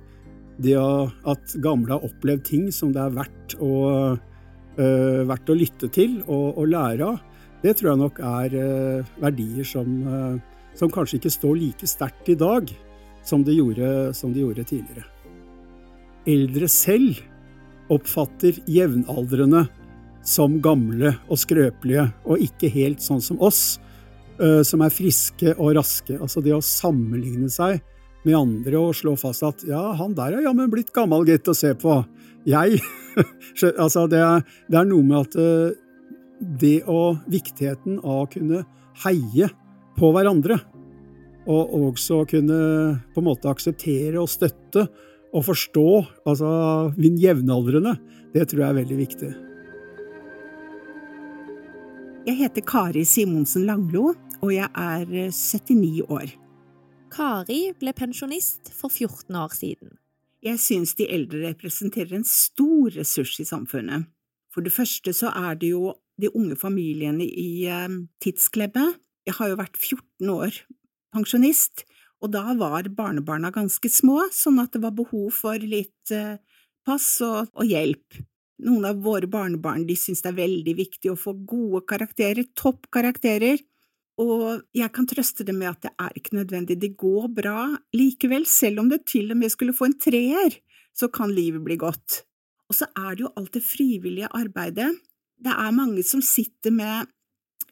det 0.62 0.76
at 0.76 1.56
gamle 1.62 1.94
har 1.94 2.06
opplevd 2.06 2.44
ting 2.48 2.68
som 2.74 2.92
det 2.94 3.02
er 3.02 3.16
verdt 3.16 3.56
å, 3.62 3.72
uh, 4.16 5.20
verdt 5.30 5.52
å 5.52 5.58
lytte 5.58 5.90
til 5.92 6.18
og, 6.26 6.56
og, 6.56 6.64
lære 6.72 7.10
av, 7.12 7.20
det 7.62 7.76
tror 7.76 7.92
jeg 7.92 8.02
nok 8.02 8.22
er 8.24 8.56
uh, 8.56 9.16
verdier 9.22 9.68
som, 9.68 9.98
uh, 10.06 10.70
som, 10.76 10.92
kanskje 10.92 11.20
ikke 11.20 11.36
står 11.36 11.60
like 11.60 11.90
sterkt 11.90 12.32
i 12.32 12.38
dag 12.40 12.72
som 13.26 13.44
de 13.46 13.56
gjorde, 13.58 13.92
som 14.16 14.34
de 14.34 14.44
gjorde 14.44 14.66
tidligere. 14.68 15.06
Eldre 16.26 16.68
selv 16.70 17.20
oppfatter 17.92 18.56
jevnaldrende 18.66 19.66
som 20.26 20.58
gamle 20.62 21.12
og 21.30 21.38
skrøpelige, 21.38 22.08
og 22.26 22.42
ikke 22.42 22.70
helt 22.74 23.02
sånn 23.04 23.22
som 23.22 23.38
oss, 23.44 23.78
uh, 24.40 24.62
som 24.66 24.82
er 24.82 24.94
friske 24.94 25.54
og 25.54 25.76
raske. 25.78 26.18
Altså 26.18 26.42
det 26.42 26.56
å 26.56 26.64
sammenligne 26.64 27.50
seg 27.52 27.78
med 28.26 28.34
andre 28.34 28.80
og 28.80 28.96
slå 28.98 29.14
fast 29.20 29.46
at 29.46 29.62
ja, 29.68 29.92
han 29.94 30.16
der 30.18 30.34
er 30.34 30.48
jammen 30.48 30.70
blitt 30.72 30.90
gammel, 30.94 31.26
gitt, 31.28 31.46
å 31.46 31.54
se 31.54 31.74
på. 31.78 32.00
Jeg 32.46 32.80
Altså, 33.80 34.02
det 34.12 34.18
er, 34.20 34.42
det 34.68 34.76
er, 34.76 34.88
noe 34.90 35.04
med 35.06 35.22
at 35.22 35.36
uh, 35.40 35.70
det 36.60 36.82
og 36.90 37.22
viktigheten 37.32 38.02
av 38.02 38.26
å 38.26 38.28
kunne 38.28 38.66
heie 39.06 39.48
på 39.96 40.10
hverandre, 40.12 40.58
og 41.46 41.76
også 41.78 42.24
kunne 42.28 42.58
på 43.14 43.22
en 43.22 43.28
måte 43.28 43.48
akseptere 43.48 44.18
og 44.20 44.28
støtte 44.28 44.88
og 45.34 45.44
forstå 45.48 45.88
altså 46.26 46.48
min 46.96 47.18
jevnaldrende, 47.20 47.96
det 48.34 48.48
tror 48.50 48.62
jeg 48.62 48.68
er 48.68 48.80
veldig 48.80 48.98
viktig. 49.00 49.32
Jeg 52.26 52.40
heter 52.40 52.64
Kari 52.66 53.04
Simonsen 53.06 53.68
Langlo, 53.68 54.14
og 54.42 54.50
jeg 54.50 54.66
er 54.66 55.04
79 55.06 56.00
eh, 56.00 56.10
år. 56.10 56.32
Kari 57.14 57.60
ble 57.78 57.92
pensjonist 57.94 58.72
for 58.74 58.90
14 58.90 59.36
år 59.38 59.54
siden. 59.54 59.94
Jeg 60.42 60.60
syns 60.62 60.94
de 60.98 61.06
eldre 61.10 61.44
representerer 61.46 62.18
en 62.18 62.26
stor 62.26 62.90
ressurs 62.98 63.38
i 63.40 63.46
samfunnet. 63.46 64.08
For 64.52 64.64
det 64.64 64.74
første 64.74 65.14
så 65.14 65.30
er 65.34 65.54
det 65.60 65.70
jo 65.70 65.94
de 66.20 66.30
unge 66.34 66.56
familiene 66.56 67.24
i 67.24 67.68
tidsklemme. 68.24 68.94
Jeg 69.26 69.36
har 69.38 69.50
jo 69.52 69.58
vært 69.60 69.76
14 69.78 70.30
år 70.32 70.60
pensjonist, 71.14 71.84
og 72.22 72.32
da 72.32 72.44
var 72.56 72.88
barnebarna 72.96 73.52
ganske 73.54 73.90
små, 73.92 74.24
sånn 74.32 74.60
at 74.62 74.72
det 74.74 74.82
var 74.84 74.94
behov 74.96 75.28
for 75.36 75.60
litt 75.60 76.12
eh, 76.14 76.38
pass 76.86 77.08
og, 77.24 77.52
og 77.52 77.68
hjelp. 77.68 78.20
Noen 78.66 78.86
av 78.88 79.02
våre 79.04 79.28
barnebarn 79.28 79.84
de 79.88 79.96
syns 80.00 80.22
det 80.24 80.30
er 80.32 80.38
veldig 80.38 80.74
viktig 80.78 81.12
å 81.12 81.18
få 81.20 81.34
gode 81.44 81.82
karakterer, 81.88 82.48
toppkarakterer, 82.56 83.60
og 84.16 84.62
jeg 84.72 84.88
kan 84.96 85.08
trøste 85.08 85.44
dem 85.44 85.58
med 85.60 85.74
at 85.74 85.82
det 85.84 85.92
er 86.00 86.14
ikke 86.16 86.38
nødvendig, 86.38 86.78
det 86.80 86.94
går 86.96 87.28
bra 87.36 87.66
likevel, 87.96 88.46
selv 88.48 88.80
om 88.80 88.88
det 88.88 89.02
til 89.10 89.28
og 89.34 89.40
med 89.42 89.52
skulle 89.52 89.76
få 89.76 89.90
en 89.90 89.98
treer, 90.00 90.56
så 90.96 91.10
kan 91.12 91.34
livet 91.36 91.60
bli 91.64 91.76
godt. 91.80 92.22
Og 92.70 92.78
så 92.78 92.88
er 92.96 93.12
det 93.12 93.26
jo 93.26 93.34
alt 93.36 93.52
det 93.54 93.62
frivillige 93.62 94.30
arbeidet. 94.32 94.88
Det 95.36 95.52
er 95.52 95.76
mange 95.76 96.00
som 96.06 96.24
sitter 96.24 96.72
med 96.72 97.12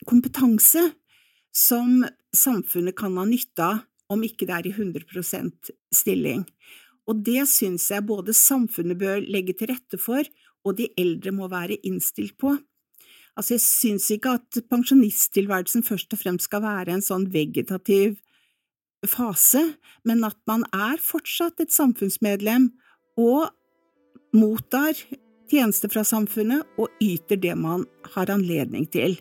kompetanse 0.04 0.84
som 1.54 2.04
samfunnet 2.34 2.96
kan 2.98 3.16
ha 3.16 3.24
nytte 3.24 3.64
av 3.64 3.82
om 4.12 4.22
ikke 4.26 4.46
det 4.48 4.56
er 4.56 4.68
i 4.68 4.74
100% 4.74 5.70
stilling. 5.94 6.44
Og 7.08 7.20
det 7.24 7.44
syns 7.50 7.90
jeg 7.92 8.06
både 8.08 8.34
samfunnet 8.36 8.98
bør 9.00 9.24
legge 9.24 9.56
til 9.56 9.72
rette 9.72 10.00
for, 10.00 10.24
og 10.64 10.78
de 10.78 10.88
eldre 11.00 11.32
må 11.36 11.48
være 11.52 11.80
innstilt 11.84 12.36
på. 12.40 12.54
Altså, 13.34 13.56
jeg 13.56 13.64
syns 13.64 14.06
ikke 14.14 14.36
at 14.38 14.60
pensjonisttilværelsen 14.70 15.84
først 15.84 16.14
og 16.14 16.20
fremst 16.20 16.48
skal 16.48 16.62
være 16.64 16.94
en 16.94 17.04
sånn 17.04 17.26
vegetativ 17.34 18.16
fase, 19.10 19.74
men 20.06 20.24
at 20.24 20.38
man 20.48 20.64
er 20.72 21.02
fortsatt 21.02 21.60
et 21.60 21.74
samfunnsmedlem 21.74 22.70
og 23.20 23.50
mottar 24.34 24.96
tjenester 25.50 25.92
fra 25.92 26.04
samfunnet 26.06 26.64
og 26.80 26.88
yter 27.02 27.38
det 27.42 27.54
man 27.58 27.84
har 28.14 28.32
anledning 28.32 28.86
til. 28.90 29.18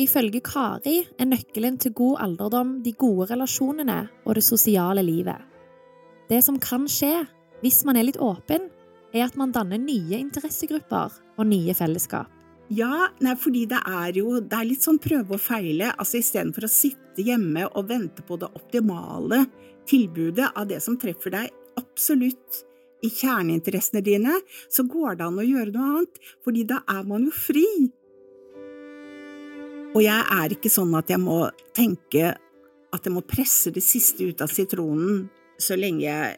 Ifølge 0.00 0.40
Kari 0.40 1.02
er 1.20 1.28
nøkkelen 1.28 1.76
til 1.82 1.92
god 1.92 2.22
alderdom 2.24 2.76
de 2.84 2.94
gode 2.96 3.26
relasjonene 3.34 3.98
og 4.24 4.38
det 4.38 4.44
sosiale 4.46 5.02
livet. 5.04 5.36
Det 6.30 6.38
som 6.46 6.56
kan 6.62 6.86
skje 6.88 7.26
hvis 7.60 7.82
man 7.84 7.98
er 8.00 8.06
litt 8.08 8.20
åpen, 8.22 8.70
er 9.12 9.26
at 9.26 9.36
man 9.36 9.52
danner 9.52 9.80
nye 9.82 10.16
interessegrupper 10.16 11.18
og 11.36 11.48
nye 11.50 11.74
fellesskap. 11.76 12.30
Ja, 12.70 13.10
nei, 13.20 13.34
fordi 13.34 13.64
det 13.68 13.80
er 13.82 14.14
jo 14.14 14.38
det 14.38 14.56
er 14.56 14.68
litt 14.68 14.86
sånn 14.86 15.00
prøve 15.02 15.34
og 15.36 15.42
feile. 15.42 15.90
altså 15.98 16.20
Istedenfor 16.20 16.64
å 16.64 16.72
sitte 16.72 17.26
hjemme 17.26 17.66
og 17.66 17.88
vente 17.90 18.24
på 18.24 18.38
det 18.40 18.48
optimale 18.54 19.42
tilbudet 19.90 20.52
av 20.54 20.70
det 20.70 20.78
som 20.80 20.96
treffer 21.00 21.34
deg 21.34 21.50
absolutt 21.80 22.62
i 23.04 23.10
kjerneinteressene 23.10 24.04
dine, 24.06 24.38
så 24.70 24.84
går 24.88 25.18
det 25.18 25.26
an 25.26 25.40
å 25.40 25.46
gjøre 25.46 25.72
noe 25.74 25.88
annet, 25.96 26.20
fordi 26.44 26.66
da 26.68 26.84
er 26.88 27.02
man 27.08 27.26
jo 27.26 27.34
fri. 27.34 27.66
Og 29.90 30.04
jeg 30.04 30.22
er 30.22 30.52
ikke 30.54 30.70
sånn 30.70 30.92
at 30.94 31.08
jeg 31.10 31.18
må 31.18 31.42
tenke 31.74 32.34
at 32.94 33.06
jeg 33.06 33.14
må 33.14 33.22
presse 33.26 33.72
det 33.74 33.82
siste 33.82 34.22
ut 34.26 34.42
av 34.42 34.50
sitronen 34.52 35.24
så 35.60 35.76
lenge 35.78 36.04
jeg 36.04 36.36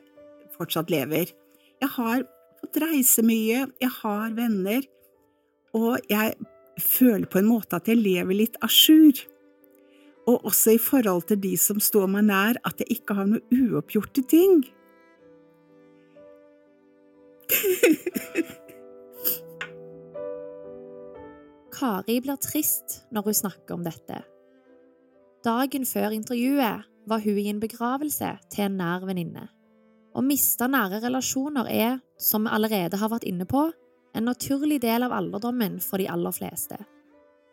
fortsatt 0.56 0.92
lever. 0.92 1.32
Jeg 1.82 1.90
har 1.96 2.24
fått 2.60 2.80
reise 2.80 3.24
mye, 3.26 3.66
jeg 3.80 3.92
har 3.98 4.32
venner, 4.36 4.82
og 5.76 6.00
jeg 6.08 6.34
føler 6.80 7.28
på 7.28 7.40
en 7.42 7.50
måte 7.50 7.76
at 7.76 7.88
jeg 7.88 8.00
lever 8.00 8.34
litt 8.40 8.56
à 8.64 8.68
jour. 8.72 9.20
Og 10.30 10.46
også 10.48 10.76
i 10.76 10.80
forhold 10.80 11.26
til 11.28 11.40
de 11.42 11.56
som 11.60 11.80
står 11.82 12.06
meg 12.08 12.28
nær, 12.30 12.60
at 12.64 12.80
jeg 12.80 12.98
ikke 12.98 13.16
har 13.18 13.26
noe 13.28 13.42
uoppgjorte 13.52 14.24
ting. 14.32 14.62
Kari 21.82 22.20
blir 22.22 22.38
trist 22.38 23.00
når 23.10 23.24
hun 23.26 23.34
snakker 23.34 23.74
om 23.74 23.82
dette. 23.82 24.20
Dagen 25.42 25.82
før 25.88 26.14
intervjuet 26.14 26.84
var 27.10 27.22
hun 27.24 27.38
i 27.42 27.48
en 27.50 27.62
begravelse 27.62 28.28
til 28.54 28.68
en 28.68 28.76
nær 28.78 29.02
venninne. 29.08 29.48
Å 30.14 30.22
miste 30.22 30.68
nære 30.70 31.00
relasjoner 31.02 31.66
er, 31.72 31.96
som 32.20 32.46
vi 32.46 32.52
allerede 32.54 33.00
har 33.00 33.10
vært 33.10 33.26
inne 33.26 33.48
på, 33.50 33.64
en 34.14 34.28
naturlig 34.28 34.78
del 34.84 35.02
av 35.02 35.14
alderdommen 35.16 35.80
for 35.82 35.98
de 35.98 36.06
aller 36.12 36.36
fleste. 36.36 36.78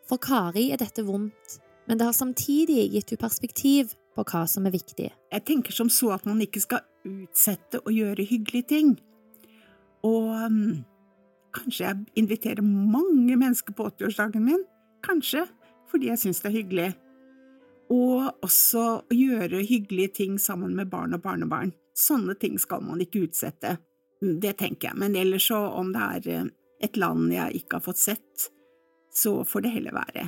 For 0.06 0.22
Kari 0.22 0.68
er 0.76 0.78
dette 0.78 1.08
vondt, 1.08 1.58
men 1.90 1.98
det 1.98 2.06
har 2.06 2.14
samtidig 2.14 2.86
gitt 2.94 3.16
henne 3.16 3.24
perspektiv 3.24 3.96
på 4.14 4.28
hva 4.30 4.44
som 4.52 4.70
er 4.70 4.76
viktig. 4.78 5.10
Jeg 5.10 5.46
tenker 5.48 5.74
som 5.74 5.90
så 5.90 6.14
at 6.20 6.30
man 6.30 6.46
ikke 6.46 6.62
skal 6.62 6.86
utsette 7.08 7.82
å 7.82 7.96
gjøre 7.96 8.30
hyggelige 8.30 8.70
ting. 8.76 8.94
Og 10.06 10.30
um, 10.38 10.84
kanskje 11.56 11.86
jeg 11.86 12.20
inviterer 12.22 12.66
mange 12.66 13.36
mennesker 13.40 13.76
på 13.76 13.88
80-årsdagen 13.92 14.46
min. 14.46 14.66
Kanskje 15.06 15.46
fordi 15.90 16.12
jeg 16.12 16.22
syns 16.22 16.42
det 16.44 16.50
er 16.50 16.58
hyggelig. 16.58 16.90
Og 17.90 18.46
også 18.46 18.86
gjøre 19.14 19.64
hyggelige 19.66 20.14
ting 20.22 20.38
sammen 20.42 20.76
med 20.78 20.92
barn 20.92 21.16
og 21.18 21.24
barnebarn. 21.24 21.74
Sånne 21.98 22.36
ting 22.40 22.60
skal 22.62 22.84
man 22.86 23.02
ikke 23.02 23.26
utsette. 23.26 23.78
Det 24.20 24.54
tenker 24.60 24.92
jeg. 24.92 25.00
Men 25.02 25.18
ellers 25.18 25.48
så, 25.50 25.58
om 25.80 25.90
det 25.96 26.06
er 26.06 26.30
eh, 26.36 26.52
et 26.86 27.00
land 27.00 27.32
jeg 27.34 27.64
ikke 27.64 27.80
har 27.80 27.86
fått 27.88 28.02
sett, 28.02 28.50
så 29.10 29.40
får 29.48 29.66
det 29.66 29.74
heller 29.74 29.98
være. 29.98 30.28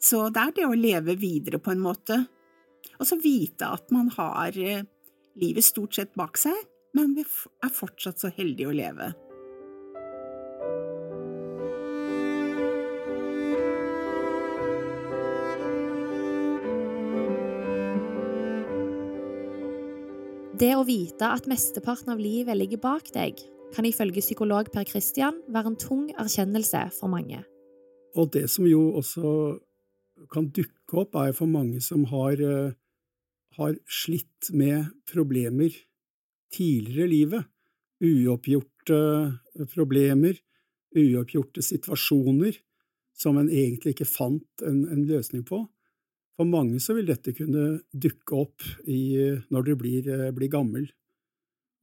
Så 0.00 0.24
det 0.32 0.42
er 0.42 0.56
det 0.56 0.66
å 0.66 0.78
leve 0.78 1.18
videre 1.18 1.60
på 1.60 1.74
en 1.74 1.84
måte. 1.84 2.22
Og 2.98 3.06
så 3.06 3.18
vite 3.20 3.68
at 3.68 3.92
man 3.94 4.08
har 4.16 4.56
eh, 4.56 4.86
livet 5.38 5.66
stort 5.66 5.98
sett 5.98 6.16
bak 6.18 6.40
seg, 6.40 6.56
men 6.96 7.12
vi 7.18 7.26
er 7.26 7.74
fortsatt 7.74 8.22
så 8.22 8.32
heldige 8.34 8.70
å 8.70 8.76
leve. 8.78 9.12
Det 20.58 20.72
å 20.74 20.80
vite 20.82 21.22
at 21.22 21.44
mesteparten 21.46 22.10
av 22.10 22.18
livet 22.18 22.56
ligger 22.58 22.80
bak 22.82 23.12
deg, 23.14 23.38
kan 23.76 23.86
ifølge 23.86 24.24
psykolog 24.24 24.66
Per 24.74 24.88
Christian 24.90 25.36
være 25.54 25.70
en 25.70 25.76
tung 25.78 26.08
erkjennelse 26.18 26.80
for 26.96 27.12
mange. 27.12 27.44
Og 28.18 28.32
det 28.34 28.48
som 28.50 28.66
jo 28.66 28.80
også 28.98 29.28
kan 30.32 30.48
dukke 30.50 30.98
opp, 30.98 31.14
er 31.14 31.36
for 31.36 31.46
mange 31.46 31.78
som 31.84 32.08
har, 32.10 32.42
eh, 32.42 32.72
har 33.54 33.76
slitt 33.86 34.50
med 34.50 34.90
problemer 35.06 35.70
tidligere 36.50 37.06
i 37.06 37.12
livet. 37.12 37.44
Uoppgjorte 38.02 39.38
problemer, 39.76 40.40
uoppgjorte 40.96 41.62
situasjoner 41.62 42.58
som 43.14 43.38
en 43.38 43.48
egentlig 43.48 43.94
ikke 43.94 44.10
fant 44.10 44.66
en, 44.66 44.88
en 44.90 45.06
løsning 45.06 45.44
på. 45.46 45.68
For 46.38 46.46
mange 46.46 46.78
så 46.78 46.94
vil 46.94 47.08
dette 47.08 47.34
kunne 47.34 47.80
dukke 47.90 48.36
opp 48.38 48.62
i, 48.86 49.18
når 49.50 49.66
du 49.66 49.72
blir, 49.80 50.06
eh, 50.06 50.30
blir 50.34 50.50
gammel, 50.52 50.86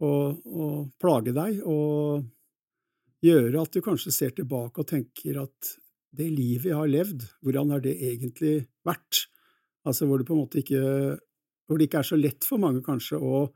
og, 0.04 0.46
og, 0.48 0.78
plage 1.00 1.34
deg, 1.36 1.60
og 1.68 2.24
gjøre 3.24 3.62
at 3.62 3.76
du 3.76 3.84
kanskje 3.84 4.14
ser 4.16 4.36
tilbake 4.36 4.80
og 4.80 4.88
tenker 4.88 5.42
at 5.44 5.76
det 6.16 6.30
livet 6.32 6.70
jeg 6.72 6.80
har 6.80 6.92
levd, 6.92 7.26
hvordan 7.44 7.74
har 7.76 7.84
det 7.84 7.96
egentlig 8.00 8.56
vært? 8.88 9.26
Altså 9.88 10.08
hvor 10.08 10.20
det 10.20 10.28
på 10.28 10.36
en 10.36 10.44
måte 10.46 10.62
ikke 10.62 10.84
hvor 11.66 11.80
det 11.80 11.90
ikke 11.90 12.02
er 12.04 12.08
så 12.08 12.18
lett 12.20 12.46
for 12.46 12.62
mange 12.62 12.84
kanskje 12.86 13.20
å 13.20 13.48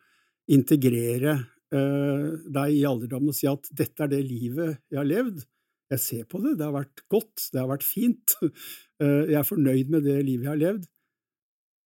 integrere 0.50 1.36
eh, 1.38 2.28
deg 2.50 2.76
i 2.76 2.86
alderdommen 2.90 3.32
og 3.32 3.38
si 3.38 3.48
at 3.50 3.70
dette 3.70 4.06
er 4.06 4.12
det 4.12 4.24
livet 4.26 4.80
jeg 4.90 5.00
har 5.00 5.08
levd. 5.08 5.44
Jeg 5.94 6.04
ser 6.04 6.26
på 6.30 6.42
det, 6.44 6.56
det 6.58 6.68
har 6.68 6.76
vært 6.76 7.04
godt, 7.10 7.50
det 7.54 7.62
har 7.62 7.70
vært 7.70 7.86
fint, 7.86 8.36
jeg 9.00 9.38
er 9.40 9.48
fornøyd 9.48 9.92
med 9.94 10.04
det 10.08 10.18
livet 10.28 10.46
jeg 10.46 10.52
har 10.52 10.62
levd. 10.64 10.88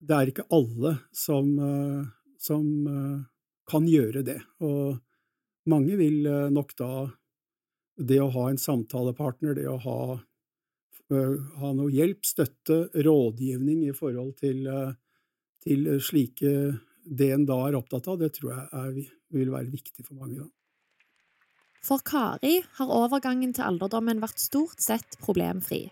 Det 0.02 0.16
er 0.16 0.30
ikke 0.32 0.48
alle 0.50 0.96
som, 1.14 1.50
eh, 1.62 2.04
som 2.40 2.68
eh, 2.88 3.18
kan 3.70 3.86
gjøre 3.86 4.24
det, 4.26 4.40
og 4.64 4.98
mange 5.70 5.94
vil 5.96 6.26
nok 6.50 6.72
da 6.74 6.92
det 8.02 8.18
å 8.18 8.32
ha 8.34 8.48
en 8.50 8.58
samtalepartner, 8.58 9.54
det 9.54 9.68
å 9.70 9.76
ha, 9.84 9.98
ha 11.62 11.70
noe 11.78 11.92
hjelp, 11.94 12.26
støtte, 12.26 12.88
rådgivning 13.06 13.84
i 13.86 13.92
forhold 13.94 14.34
til, 14.42 14.66
til 15.62 15.86
slike 16.02 16.50
det 17.06 17.30
en 17.36 17.46
da 17.46 17.60
er 17.68 17.78
opptatt 17.78 18.10
av, 18.10 18.18
det 18.18 18.32
tror 18.36 18.50
jeg 18.56 18.66
er, 18.80 19.14
vil 19.38 19.54
være 19.54 19.70
viktig 19.70 20.04
for 20.08 20.18
mange. 20.18 20.42
Da. 20.42 20.50
For 21.82 22.02
Kari 22.06 22.60
har 22.80 22.94
overgangen 22.94 23.54
til 23.54 23.66
alderdommen 23.66 24.22
vært 24.22 24.42
stort 24.42 24.82
sett 24.82 25.18
problemfri. 25.22 25.84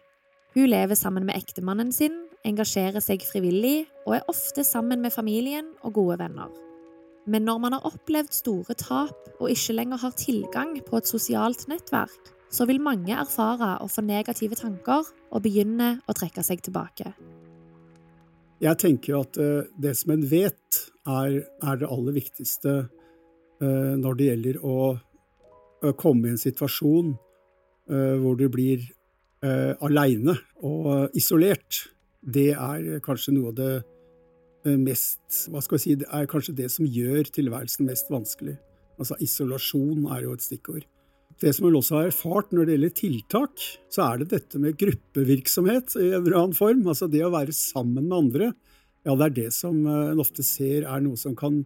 Hun 0.55 0.67
lever 0.67 0.99
sammen 0.99 1.27
med 1.29 1.39
ektemannen 1.39 1.93
sin, 1.95 2.17
engasjerer 2.43 3.03
seg 3.05 3.23
frivillig 3.23 3.85
og 4.07 4.17
er 4.17 4.27
ofte 4.33 4.65
sammen 4.67 5.03
med 5.05 5.15
familien 5.15 5.69
og 5.87 5.95
gode 6.01 6.19
venner. 6.19 6.51
Men 7.31 7.45
når 7.47 7.59
man 7.63 7.77
har 7.77 7.87
opplevd 7.87 8.33
store 8.35 8.75
tap 8.75 9.29
og 9.39 9.51
ikke 9.53 9.77
lenger 9.77 10.01
har 10.03 10.17
tilgang 10.19 10.73
på 10.87 10.99
et 10.99 11.07
sosialt 11.07 11.69
nettverk, 11.71 12.33
så 12.51 12.67
vil 12.67 12.83
mange 12.83 13.15
erfare 13.15 13.77
å 13.79 13.87
få 13.87 14.03
negative 14.03 14.59
tanker 14.59 15.07
og 15.31 15.45
begynne 15.45 16.01
å 16.11 16.17
trekke 16.19 16.43
seg 16.43 16.65
tilbake. 16.67 17.13
Jeg 18.61 18.77
tenker 18.83 19.13
jo 19.13 19.21
at 19.23 19.39
eh, 19.41 19.69
det 19.79 19.95
som 20.01 20.17
en 20.17 20.25
vet, 20.27 20.81
er, 21.07 21.37
er 21.63 21.79
det 21.81 21.89
aller 21.89 22.13
viktigste 22.13 22.73
uh, 22.85 23.95
når 23.97 24.19
det 24.19 24.27
gjelder 24.27 24.59
å 24.61 24.75
komme 25.97 26.29
i 26.29 26.35
en 26.35 26.41
situasjon 26.41 27.15
uh, 27.15 28.17
hvor 28.21 28.37
du 28.37 28.45
blir 28.53 28.85
uh, 29.47 29.73
aleine 29.87 30.37
og 30.67 31.17
isolert, 31.17 31.87
det 32.21 32.53
er 32.53 33.01
kanskje 33.05 33.33
noe 33.33 33.51
av 33.51 33.57
det 33.57 33.75
eh, 34.69 34.77
mest 34.77 35.47
Hva 35.49 35.63
skal 35.65 35.79
vi 35.79 35.83
si, 35.83 35.95
det 36.03 36.09
er 36.13 36.29
kanskje 36.29 36.57
det 36.59 36.67
som 36.73 36.85
gjør 36.85 37.31
tilværelsen 37.33 37.89
mest 37.89 38.11
vanskelig. 38.13 38.59
Altså 39.01 39.17
isolasjon 39.25 40.05
er 40.13 40.27
jo 40.27 40.35
et 40.37 40.45
stikkord. 40.45 40.85
Det 41.41 41.55
som 41.57 41.65
vi 41.65 41.73
også 41.73 41.97
har 41.97 42.11
erfart 42.11 42.51
når 42.53 42.67
det 42.69 42.75
gjelder 42.75 42.97
tiltak, 42.99 43.65
så 43.89 44.05
er 44.05 44.21
det 44.21 44.27
dette 44.35 44.61
med 44.61 44.77
gruppevirksomhet 44.81 45.97
i 45.97 46.11
en 46.11 46.19
eller 46.19 46.37
annen 46.43 46.59
form. 46.59 46.83
Altså 46.85 47.09
det 47.09 47.23
å 47.25 47.33
være 47.33 47.57
sammen 47.57 48.11
med 48.11 48.19
andre. 48.19 48.51
Ja, 49.09 49.15
det 49.17 49.31
er 49.31 49.37
det 49.39 49.51
som 49.57 49.81
eh, 49.87 50.11
en 50.13 50.21
ofte 50.21 50.45
ser 50.45 50.85
er 50.85 51.07
noe 51.07 51.17
som 51.17 51.33
kan, 51.39 51.63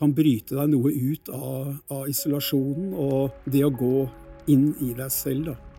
kan 0.00 0.16
bryte 0.16 0.58
deg 0.58 0.74
noe 0.74 0.90
ut 0.90 1.30
av, 1.30 1.70
av 1.94 2.10
isolasjonen, 2.10 2.90
og 2.98 3.46
det 3.46 3.62
å 3.62 3.70
gå 3.70 4.08
inn 4.50 4.72
i 4.82 4.90
deg 4.98 5.14
selv, 5.14 5.52
da. 5.52 5.73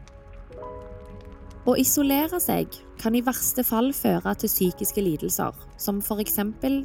Å 1.65 1.73
isolere 1.81 2.37
seg 2.37 2.75
kan 3.01 3.15
i 3.17 3.23
verste 3.25 3.63
fall 3.65 3.87
føre 3.97 4.35
til 4.37 4.51
psykiske 4.51 5.01
lidelser, 5.01 5.55
som 5.81 5.97
f.eks. 5.97 6.37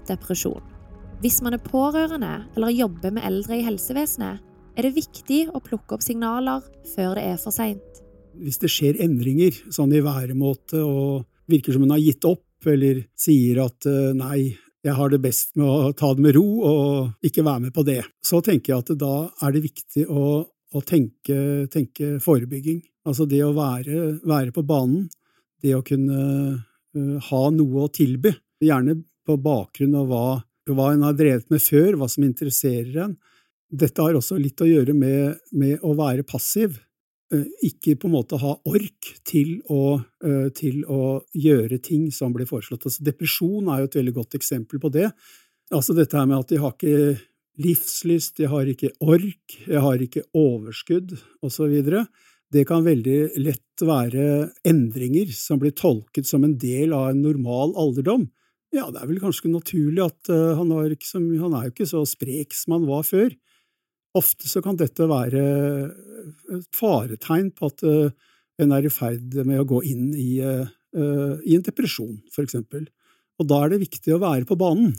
depresjon. 0.08 0.62
Hvis 1.20 1.42
man 1.44 1.52
er 1.52 1.60
pårørende 1.60 2.46
eller 2.56 2.72
jobber 2.72 3.12
med 3.12 3.26
eldre 3.28 3.58
i 3.58 3.66
helsevesenet, 3.66 4.40
er 4.78 4.86
det 4.86 4.94
viktig 4.96 5.42
å 5.52 5.60
plukke 5.60 5.98
opp 5.98 6.04
signaler 6.04 6.64
før 6.94 7.18
det 7.18 7.26
er 7.28 7.36
for 7.42 7.52
seint. 7.52 8.00
Hvis 8.40 8.56
det 8.62 8.70
skjer 8.72 9.02
endringer, 9.04 9.52
sånn 9.68 9.92
i 9.92 10.00
væremåte 10.00 10.80
og 10.80 11.26
virker 11.50 11.76
som 11.76 11.84
hun 11.84 11.92
har 11.92 12.00
gitt 12.00 12.24
opp, 12.24 12.46
eller 12.64 13.02
sier 13.20 13.60
at 13.66 13.84
eh, 13.90 14.14
nei, 14.16 14.54
jeg 14.80 14.96
har 14.96 15.12
det 15.12 15.20
best 15.20 15.52
med 15.60 15.68
å 15.68 15.92
ta 15.92 16.14
det 16.16 16.24
med 16.24 16.38
ro 16.38 16.46
og 16.64 17.26
ikke 17.26 17.44
være 17.44 17.66
med 17.66 17.76
på 17.76 17.84
det, 17.84 18.00
så 18.24 18.40
tenker 18.44 18.72
jeg 18.72 18.86
at 18.86 18.96
da 19.00 19.14
er 19.44 19.52
det 19.52 19.66
viktig 19.66 20.06
å, 20.08 20.46
å 20.74 20.82
tenke, 20.86 21.36
tenke 21.72 22.18
forebygging. 22.22 22.80
Altså 23.08 23.26
det 23.28 23.40
å 23.44 23.54
være, 23.56 24.20
være 24.26 24.54
på 24.54 24.64
banen, 24.66 25.08
det 25.60 25.74
å 25.76 25.84
kunne 25.84 26.20
uh, 26.56 27.16
ha 27.30 27.42
noe 27.54 27.86
å 27.86 27.90
tilby, 27.92 28.32
gjerne 28.60 29.00
på 29.26 29.36
bakgrunn 29.40 29.96
av 30.00 30.10
hva, 30.10 30.26
hva 30.70 30.92
en 30.94 31.06
har 31.08 31.16
drevet 31.16 31.50
med 31.52 31.62
før, 31.64 31.96
hva 31.98 32.08
som 32.10 32.26
interesserer 32.26 33.02
en. 33.06 33.16
Dette 33.70 34.02
har 34.02 34.16
også 34.18 34.38
litt 34.40 34.60
å 34.60 34.68
gjøre 34.68 34.94
med, 34.96 35.42
med 35.56 35.82
å 35.86 35.94
være 35.98 36.26
passiv, 36.28 36.78
uh, 37.34 37.46
ikke 37.66 37.96
på 38.00 38.10
en 38.10 38.16
måte 38.18 38.40
ha 38.40 38.54
ork 38.68 39.12
til 39.28 39.58
å, 39.72 39.98
uh, 39.98 40.48
til 40.56 40.84
å 40.86 41.20
gjøre 41.34 41.80
ting 41.82 42.08
som 42.14 42.34
blir 42.36 42.48
foreslått. 42.50 42.86
Altså, 42.86 43.04
depresjon 43.06 43.70
er 43.72 43.82
jo 43.82 43.90
et 43.90 44.00
veldig 44.02 44.16
godt 44.22 44.38
eksempel 44.38 44.82
på 44.82 44.92
det. 45.00 45.08
Altså 45.70 45.94
dette 45.94 46.18
her 46.18 46.26
med 46.26 46.40
at 46.42 46.50
de 46.50 46.58
har 46.58 46.72
ikke 46.74 47.18
livslyst, 47.60 48.40
jeg 48.40 48.50
har 48.52 48.68
ikke 48.70 48.92
ork, 49.00 49.56
jeg 49.66 49.84
har 49.84 50.02
ikke 50.02 50.26
overskudd, 50.36 51.16
osv 51.44 51.76
det 52.50 52.66
kan 52.66 52.82
veldig 52.82 53.18
lett 53.38 53.82
være 53.86 54.24
endringer 54.66 55.30
som 55.34 55.60
blir 55.62 55.74
tolket 55.78 56.26
som 56.26 56.44
en 56.46 56.56
del 56.58 56.94
av 56.96 57.12
en 57.12 57.22
normal 57.22 57.76
alderdom. 57.78 58.26
Ja, 58.74 58.88
det 58.90 59.00
er 59.02 59.10
vel 59.10 59.20
kanskje 59.22 59.50
naturlig 59.52 60.02
at 60.02 60.30
uh, 60.30 60.58
han, 60.58 60.70
som, 61.06 61.26
han, 61.38 61.54
er 61.54 61.68
jo 61.68 61.74
ikke 61.74 61.88
så 61.90 62.02
sprek 62.06 62.54
som 62.54 62.76
han 62.76 62.88
var 62.90 63.06
før. 63.06 63.34
Ofte 64.18 64.50
så 64.50 64.62
kan 64.62 64.78
dette 64.78 65.06
være 65.10 65.42
et 66.56 66.66
faretegn 66.74 67.52
på 67.54 67.70
at 67.70 67.86
uh, 67.86 68.32
en 68.60 68.74
er 68.74 68.86
i 68.86 68.92
ferd 68.92 69.38
med 69.46 69.62
å 69.62 69.68
gå 69.68 69.78
inn 69.88 70.10
i, 70.12 70.42
i 70.42 71.54
en 71.56 71.62
depresjon, 71.64 72.18
for 72.28 72.44
eksempel. 72.44 72.82
Og 73.40 73.46
da 73.48 73.62
er 73.64 73.72
det 73.72 73.86
viktig 73.86 74.12
å 74.12 74.18
være 74.20 74.44
på 74.44 74.58
banen. 74.60 74.90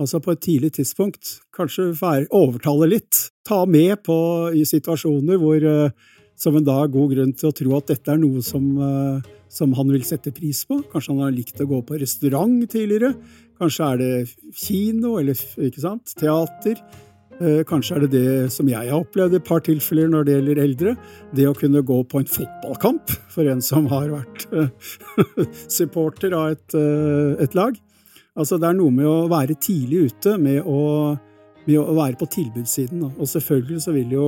Altså 0.00 0.20
på 0.24 0.32
et 0.32 0.40
tidlig 0.40 0.72
tidspunkt. 0.78 1.40
Kanskje 1.52 1.92
overtale 2.32 2.88
litt. 2.88 3.26
Ta 3.44 3.66
med 3.68 4.00
på, 4.06 4.16
i 4.56 4.64
situasjoner 4.64 5.36
hvor 5.40 5.66
som 6.40 6.56
en 6.56 6.64
da 6.64 6.78
har 6.78 6.92
god 6.92 7.12
grunn 7.14 7.34
til 7.36 7.50
å 7.50 7.56
tro 7.56 7.76
at 7.76 7.92
dette 7.92 8.14
er 8.14 8.20
noe 8.20 8.40
som, 8.44 8.64
eh, 8.80 9.28
som, 9.52 9.74
han 9.76 9.92
vil 9.92 10.06
sette 10.08 10.32
pris 10.32 10.62
på. 10.64 10.80
Kanskje 10.92 11.12
han 11.12 11.26
har 11.26 11.36
likt 11.36 11.60
å 11.60 11.68
gå 11.68 11.82
på 11.84 12.00
restaurant 12.00 12.64
tidligere. 12.70 13.12
Kanskje 13.60 13.90
er 13.92 14.00
det 14.00 14.12
kino 14.56 15.18
eller 15.20 15.36
sant, 15.36 16.14
teater. 16.16 16.80
Eh, 17.40 17.60
kanskje 17.68 17.96
er 17.96 18.06
det 18.06 18.10
det 18.12 18.52
som 18.52 18.68
jeg 18.68 18.88
har 18.88 19.00
opplevd 19.00 19.36
et 19.36 19.44
par 19.44 19.62
tilfeller 19.64 20.08
når 20.12 20.26
det 20.26 20.34
gjelder 20.38 20.62
eldre. 20.64 20.96
Det 21.36 21.46
å 21.48 21.56
kunne 21.56 21.84
gå 21.84 22.00
på 22.08 22.20
en 22.20 22.28
fotballkamp 22.28 23.12
for 23.32 23.48
en 23.48 23.60
som 23.64 23.88
har 23.92 24.08
vært 24.12 24.48
eh, 24.52 24.90
supporter 25.78 26.36
av 26.36 26.56
et, 26.56 26.66
eh, 26.76 27.44
et, 27.44 27.56
lag. 27.56 27.76
Altså 28.40 28.56
Det 28.56 28.70
er 28.70 28.78
noe 28.78 28.92
med 28.94 29.08
å 29.08 29.28
være 29.28 29.58
tidlig 29.60 30.06
ute, 30.08 30.36
med 30.40 30.64
å, 30.64 30.80
med 31.66 31.76
å 31.76 31.96
være 31.98 32.16
på 32.20 32.28
tilbudssiden. 32.32 33.02
Og 33.10 33.28
selvfølgelig 33.28 33.82
så 33.84 33.94
vil 33.96 34.14
jo, 34.16 34.26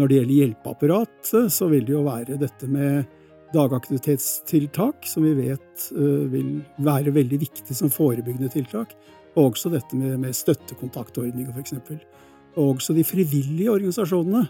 når 0.00 0.08
det 0.08 0.20
gjelder 0.20 0.38
hjelpeapparat, 0.38 1.32
så 1.52 1.68
vil 1.68 1.84
det 1.84 1.92
jo 1.92 2.04
være 2.06 2.38
dette 2.40 2.68
med 2.70 3.18
dagaktivitetstiltak, 3.52 5.04
som 5.10 5.26
vi 5.26 5.34
vet 5.34 5.88
vil 5.90 6.60
være 6.86 7.12
veldig 7.12 7.40
viktig 7.42 7.76
som 7.76 7.92
forebyggende 7.92 8.52
tiltak. 8.54 8.94
Og 9.36 9.50
også 9.50 9.72
dette 9.74 9.98
med, 9.98 10.16
med 10.22 10.34
støttekontaktordninger, 10.34 11.52
f.eks. 11.52 11.76
Og 12.56 12.76
også 12.78 12.96
de 12.96 13.04
frivillige 13.06 13.70
organisasjonene 13.70 14.46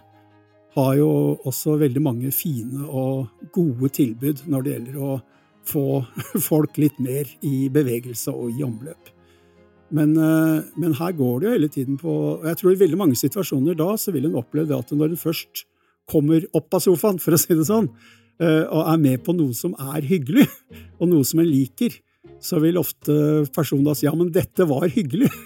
har 0.77 0.95
jo 1.01 1.11
også 1.49 1.75
veldig 1.81 2.03
mange 2.05 2.31
fine 2.31 2.87
og 2.87 3.51
gode 3.53 3.91
tilbud 3.97 4.45
når 4.47 4.65
det 4.65 4.75
gjelder 4.77 5.03
å 5.03 5.19
få 5.69 6.03
folk 6.51 6.79
litt 6.81 6.99
mer 7.03 7.29
i 7.47 7.69
bevegelse 7.73 8.33
og 8.35 8.55
i 8.57 8.65
omløp. 8.67 9.11
Men, 9.91 10.15
eh, 10.17 10.63
men, 10.79 10.95
her 11.01 11.17
går 11.19 11.41
det 11.41 11.49
jo 11.49 11.57
hele 11.57 11.69
tiden 11.69 11.97
på 11.99 12.13
og 12.13 12.45
Jeg 12.47 12.61
tror 12.61 12.73
i 12.73 12.79
veldig 12.79 12.99
mange 13.01 13.19
situasjoner 13.19 13.75
da 13.79 13.89
så 13.99 14.15
vil 14.15 14.29
en 14.29 14.39
oppleve 14.39 14.77
at 14.79 14.93
når 14.95 15.17
en 15.17 15.25
først 15.25 15.65
kommer 16.11 16.47
opp 16.57 16.75
av 16.75 16.83
sofaen, 16.83 17.19
for 17.23 17.35
å 17.35 17.39
si 17.39 17.55
det 17.55 17.67
sånn, 17.69 17.89
eh, 18.43 18.65
og 18.67 18.87
er 18.91 19.03
med 19.03 19.25
på 19.27 19.35
noe 19.37 19.55
som 19.55 19.77
er 19.95 20.07
hyggelig, 20.07 20.47
og 21.01 21.11
noe 21.11 21.27
som 21.27 21.43
en 21.43 21.51
liker, 21.51 21.99
så 22.43 22.59
vil 22.63 22.81
ofte 22.81 23.15
personen 23.55 23.87
da 23.87 23.95
si 23.97 24.07
ja, 24.07 24.15
men 24.17 24.33
dette 24.35 24.67
var 24.71 24.89
hyggelig. 24.91 25.31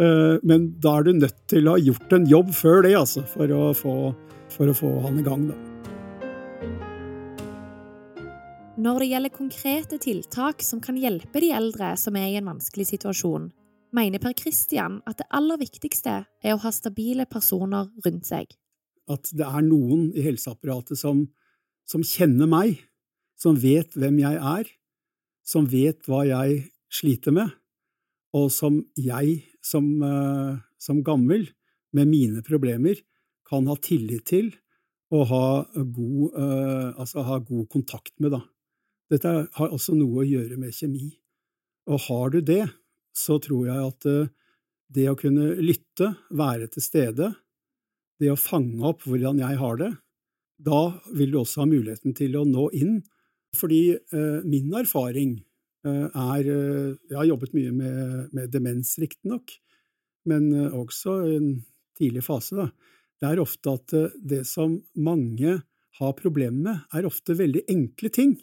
Eh, 0.00 0.36
men 0.46 0.64
da 0.82 0.96
er 0.98 1.04
du 1.06 1.10
nødt 1.18 1.36
til 1.50 1.68
å 1.68 1.74
ha 1.76 1.82
gjort 1.82 2.14
en 2.16 2.24
jobb 2.30 2.54
før 2.56 2.86
det, 2.86 2.94
altså, 2.98 3.22
for 3.28 3.52
å 3.52 3.70
få, 3.76 3.96
for 4.54 4.70
å 4.70 4.76
få 4.76 4.94
han 5.04 5.20
i 5.20 5.26
gang, 5.26 5.44
da. 5.50 5.69
Når 8.80 9.02
det 9.02 9.06
gjelder 9.10 9.32
konkrete 9.34 9.96
tiltak 10.00 10.62
som 10.64 10.80
kan 10.80 10.96
hjelpe 10.96 11.40
de 11.42 11.50
eldre 11.52 11.90
som 12.00 12.16
er 12.16 12.30
i 12.30 12.36
en 12.38 12.46
vanskelig 12.48 12.86
situasjon, 12.88 13.50
mener 13.92 14.20
Per 14.22 14.32
Christian 14.38 15.02
at 15.10 15.18
det 15.18 15.26
aller 15.36 15.58
viktigste 15.60 16.14
er 16.24 16.54
å 16.54 16.60
ha 16.62 16.70
stabile 16.72 17.26
personer 17.28 17.90
rundt 18.06 18.30
seg. 18.30 18.46
At 19.10 19.28
det 19.36 19.44
er 19.44 19.66
noen 19.66 20.06
i 20.16 20.24
helseapparatet 20.24 20.96
som, 20.96 21.26
som 21.84 22.00
kjenner 22.06 22.48
meg, 22.48 22.78
som 23.36 23.58
vet 23.60 23.92
hvem 24.00 24.16
jeg 24.22 24.38
er, 24.38 24.70
som 25.44 25.66
vet 25.68 26.08
hva 26.08 26.22
jeg 26.30 26.62
sliter 26.88 27.36
med, 27.36 27.52
og 28.32 28.48
som 28.54 28.78
jeg 28.96 29.42
som, 29.60 29.90
uh, 30.00 30.56
som 30.80 31.02
gammel, 31.04 31.50
med 31.92 32.08
mine 32.08 32.40
problemer, 32.46 33.02
kan 33.44 33.66
ha 33.68 33.74
tillit 33.82 34.28
til 34.30 34.48
og 35.12 35.26
ha 35.26 35.44
god, 35.74 36.38
uh, 36.38 36.88
altså 37.02 37.26
ha 37.26 37.40
god 37.44 37.68
kontakt 37.68 38.14
med. 38.22 38.38
Da. 38.38 38.40
Dette 39.10 39.32
har 39.56 39.72
også 39.74 39.96
noe 39.98 40.22
å 40.22 40.28
gjøre 40.28 40.58
med 40.60 40.74
kjemi. 40.74 41.10
Og 41.90 42.04
har 42.06 42.34
du 42.34 42.40
det, 42.46 42.64
så 43.16 43.40
tror 43.42 43.66
jeg 43.66 43.88
at 43.88 44.06
uh, 44.06 44.30
det 44.90 45.06
å 45.10 45.18
kunne 45.18 45.54
lytte, 45.62 46.12
være 46.30 46.68
til 46.70 46.84
stede, 46.84 47.32
det 48.20 48.30
å 48.32 48.38
fange 48.38 48.82
opp 48.86 49.06
hvordan 49.08 49.40
jeg 49.40 49.58
har 49.60 49.78
det, 49.80 49.90
da 50.60 50.82
vil 51.16 51.32
du 51.32 51.40
også 51.40 51.62
ha 51.62 51.70
muligheten 51.70 52.14
til 52.16 52.36
å 52.36 52.44
nå 52.48 52.68
inn 52.76 53.00
fordi 53.56 53.96
eh, 53.96 54.42
min 54.46 54.70
erfaring 54.78 55.38
eh, 55.86 56.06
er 56.06 56.50
eh, 56.52 56.92
Jeg 57.10 57.16
har 57.16 57.26
jobbet 57.32 57.56
mye 57.56 57.72
med, 57.74 58.28
med 58.36 58.52
demens, 58.52 58.92
riktignok, 59.02 59.56
men 60.30 60.52
eh, 60.54 60.76
også 60.76 61.16
i 61.26 61.32
en 61.38 61.48
tidlig 61.98 62.22
fase. 62.28 62.54
Da. 62.54 62.68
Det 63.18 63.30
er 63.32 63.42
ofte 63.42 63.74
at 63.74 63.96
eh, 63.96 64.14
det 64.22 64.44
som 64.46 64.76
mange 64.94 65.56
har 65.98 66.14
problemer 66.20 66.60
med, 66.68 66.84
er 66.94 67.08
ofte 67.08 67.34
veldig 67.34 67.64
enkle 67.72 68.12
ting. 68.14 68.36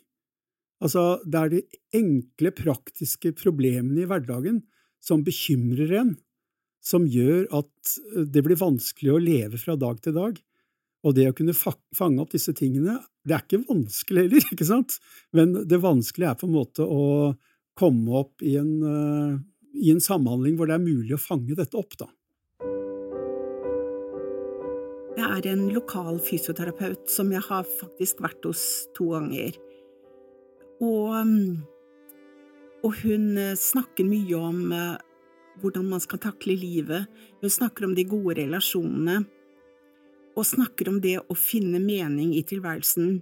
Altså, 0.84 1.18
det 1.26 1.40
er 1.40 1.54
de 1.54 1.62
enkle, 1.98 2.52
praktiske 2.54 3.34
problemene 3.38 4.04
i 4.04 4.10
hverdagen 4.10 4.62
som 5.04 5.24
bekymrer 5.26 5.94
en, 6.02 6.12
som 6.84 7.08
gjør 7.10 7.48
at 7.58 7.98
eh, 8.14 8.28
det 8.30 8.44
blir 8.46 8.60
vanskelig 8.60 9.16
å 9.16 9.22
leve 9.22 9.62
fra 9.62 9.78
dag 9.80 10.02
til 10.04 10.16
dag. 10.18 10.38
Og 11.06 11.16
det 11.16 11.28
å 11.30 11.36
kunne 11.36 11.56
fange 11.56 12.22
opp 12.22 12.34
disse 12.34 12.54
tingene, 12.58 13.00
det 13.26 13.36
er 13.36 13.46
ikke 13.46 13.66
vanskelig 13.68 14.28
heller, 14.28 14.50
ikke 14.54 14.70
sant? 14.70 14.98
Men 15.36 15.56
det 15.70 15.82
vanskelige 15.84 16.34
er 16.34 16.40
på 16.40 16.50
en 16.50 16.58
måte 16.58 16.86
å 16.86 17.34
komme 17.78 18.22
opp 18.24 18.46
i 18.46 18.56
en, 18.58 18.72
uh, 18.82 19.38
i 19.78 19.92
en 19.94 20.02
samhandling 20.02 20.58
hvor 20.58 20.70
det 20.70 20.78
er 20.78 20.86
mulig 20.86 21.14
å 21.14 21.22
fange 21.22 21.58
dette 21.58 21.78
opp, 21.78 21.94
da. 22.00 22.10
Jeg 25.18 25.30
er 25.34 25.48
en 25.50 25.68
lokal 25.74 26.18
fysioterapeut 26.22 27.10
som 27.10 27.30
jeg 27.34 27.42
har 27.46 27.66
faktisk 27.80 28.22
vært 28.26 28.46
hos 28.46 28.64
to 28.98 29.12
ganger. 29.14 29.56
Og, 30.84 31.14
mm, 31.26 31.64
og 32.86 33.00
hun 33.02 33.38
eh, 33.42 33.56
snakker 33.58 34.06
mye 34.08 34.38
om 34.38 34.60
uh, 34.72 35.00
hvordan 35.62 35.90
man 35.90 36.04
skal 36.04 36.22
takle 36.22 36.56
livet. 36.58 37.08
Hun 37.42 37.54
snakker 37.54 37.88
om 37.88 37.96
de 37.98 38.06
gode 38.08 38.38
relasjonene 38.42 39.24
og 40.38 40.46
snakker 40.46 40.92
om 40.92 41.00
det 41.02 41.16
å 41.18 41.38
finne 41.38 41.82
mening 41.82 42.36
i 42.38 42.44
tilværelsen. 42.46 43.16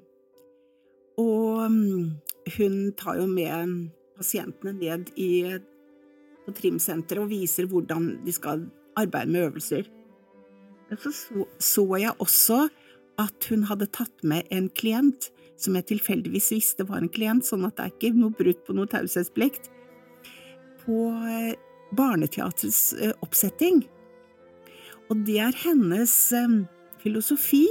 Og 1.22 1.62
mm, 1.72 2.10
hun 2.58 2.80
tar 3.00 3.22
jo 3.22 3.28
med 3.32 3.76
pasientene 4.18 4.76
ned 4.76 5.14
i, 5.16 5.46
på 6.44 6.56
trimsenteret 6.58 7.24
og 7.24 7.32
viser 7.32 7.70
hvordan 7.72 8.18
de 8.26 8.36
skal 8.36 8.68
arbeide 9.00 9.32
med 9.32 9.48
øvelser. 9.48 9.88
Så 10.92 11.46
så 11.60 11.86
jeg 11.98 12.14
også 12.20 12.66
at 13.20 13.48
hun 13.50 13.64
hadde 13.70 13.88
tatt 13.96 14.24
med 14.28 14.44
en 14.52 14.68
klient 14.70 15.32
som 15.58 15.76
jeg 15.78 15.88
tilfeldigvis 15.92 16.52
visste 16.56 16.86
var 16.88 17.02
en 17.02 17.12
klient, 17.12 17.46
sånn 17.48 17.66
at 17.68 17.78
det 17.78 17.86
er 17.86 17.94
ikke 17.94 18.14
noe 18.18 18.36
brudd 18.36 18.62
på 18.68 18.76
noe 18.76 18.90
taushetsplikt, 18.92 19.70
på 20.86 21.10
eh, 21.32 21.54
Barneteatrets 21.96 22.82
eh, 23.00 23.14
oppsetting. 23.26 23.84
Og 25.10 25.22
det 25.28 25.40
er 25.48 25.60
hennes 25.66 26.16
eh, 26.36 26.58
filosofi 27.04 27.66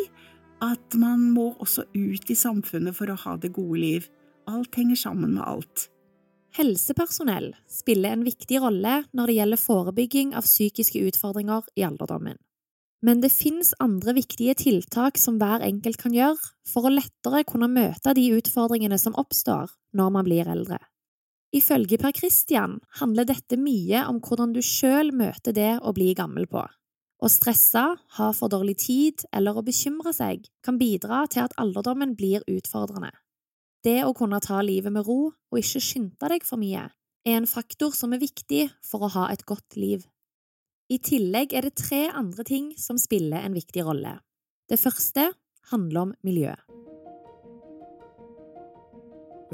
at 0.64 0.96
man 0.98 1.26
må 1.34 1.50
også 1.60 1.86
ut 1.92 2.30
i 2.30 2.38
samfunnet 2.38 2.96
for 2.96 3.10
å 3.10 3.18
ha 3.26 3.36
det 3.40 3.52
gode 3.56 3.80
liv. 3.80 4.08
Alt 4.50 4.78
henger 4.78 4.98
sammen 5.00 5.36
med 5.36 5.44
alt. 5.44 5.88
Helsepersonell 6.54 7.50
spiller 7.70 8.14
en 8.14 8.24
viktig 8.26 8.60
rolle 8.62 9.00
når 9.10 9.30
det 9.30 9.38
gjelder 9.40 9.60
forebygging 9.60 10.34
av 10.38 10.46
psykiske 10.46 11.02
utfordringer 11.08 11.66
i 11.74 11.82
alderdommen. 11.86 12.38
Men 13.04 13.20
det 13.20 13.34
finnes 13.34 13.74
andre 13.84 14.14
viktige 14.16 14.54
tiltak 14.56 15.18
som 15.20 15.36
hver 15.40 15.60
enkelt 15.66 15.98
kan 16.00 16.14
gjøre 16.16 16.40
for 16.70 16.86
å 16.86 16.92
lettere 16.94 17.42
kunne 17.44 17.68
møte 17.68 18.14
de 18.16 18.30
utfordringene 18.38 18.96
som 19.00 19.16
oppstår 19.20 19.74
når 19.92 20.14
man 20.14 20.24
blir 20.24 20.48
eldre. 20.48 20.78
Ifølge 21.54 21.98
Per 22.00 22.14
Christian 22.16 22.78
handler 22.98 23.28
dette 23.28 23.58
mye 23.60 24.06
om 24.08 24.22
hvordan 24.24 24.54
du 24.56 24.62
sjøl 24.64 25.12
møter 25.14 25.54
det 25.54 25.74
å 25.84 25.92
bli 25.94 26.14
gammel 26.16 26.48
på. 26.50 26.64
Å 26.64 27.30
stresse, 27.30 27.82
ha 28.16 28.30
for 28.36 28.52
dårlig 28.52 28.78
tid 28.82 29.26
eller 29.36 29.56
å 29.56 29.64
bekymre 29.64 30.12
seg 30.16 30.48
kan 30.64 30.80
bidra 30.80 31.22
til 31.30 31.44
at 31.44 31.54
alderdommen 31.60 32.16
blir 32.18 32.42
utfordrende. 32.50 33.12
Det 33.84 34.00
å 34.08 34.16
kunne 34.16 34.40
ta 34.40 34.62
livet 34.64 34.92
med 34.92 35.04
ro 35.06 35.28
og 35.28 35.60
ikke 35.60 35.82
skynde 35.84 36.32
deg 36.32 36.48
for 36.48 36.60
mye, 36.60 36.88
er 37.24 37.38
en 37.38 37.48
faktor 37.48 37.92
som 37.96 38.16
er 38.16 38.24
viktig 38.24 38.66
for 38.84 39.04
å 39.04 39.12
ha 39.12 39.28
et 39.32 39.44
godt 39.48 39.76
liv. 39.76 40.02
I 40.92 40.98
tillegg 41.00 41.54
er 41.56 41.64
det 41.64 41.78
tre 41.80 42.10
andre 42.12 42.44
ting 42.44 42.72
som 42.76 42.98
spiller 43.00 43.40
en 43.40 43.54
viktig 43.56 43.86
rolle. 43.86 44.18
Det 44.68 44.76
første 44.76 45.30
handler 45.70 46.00
om 46.02 46.12
miljø. 46.26 46.52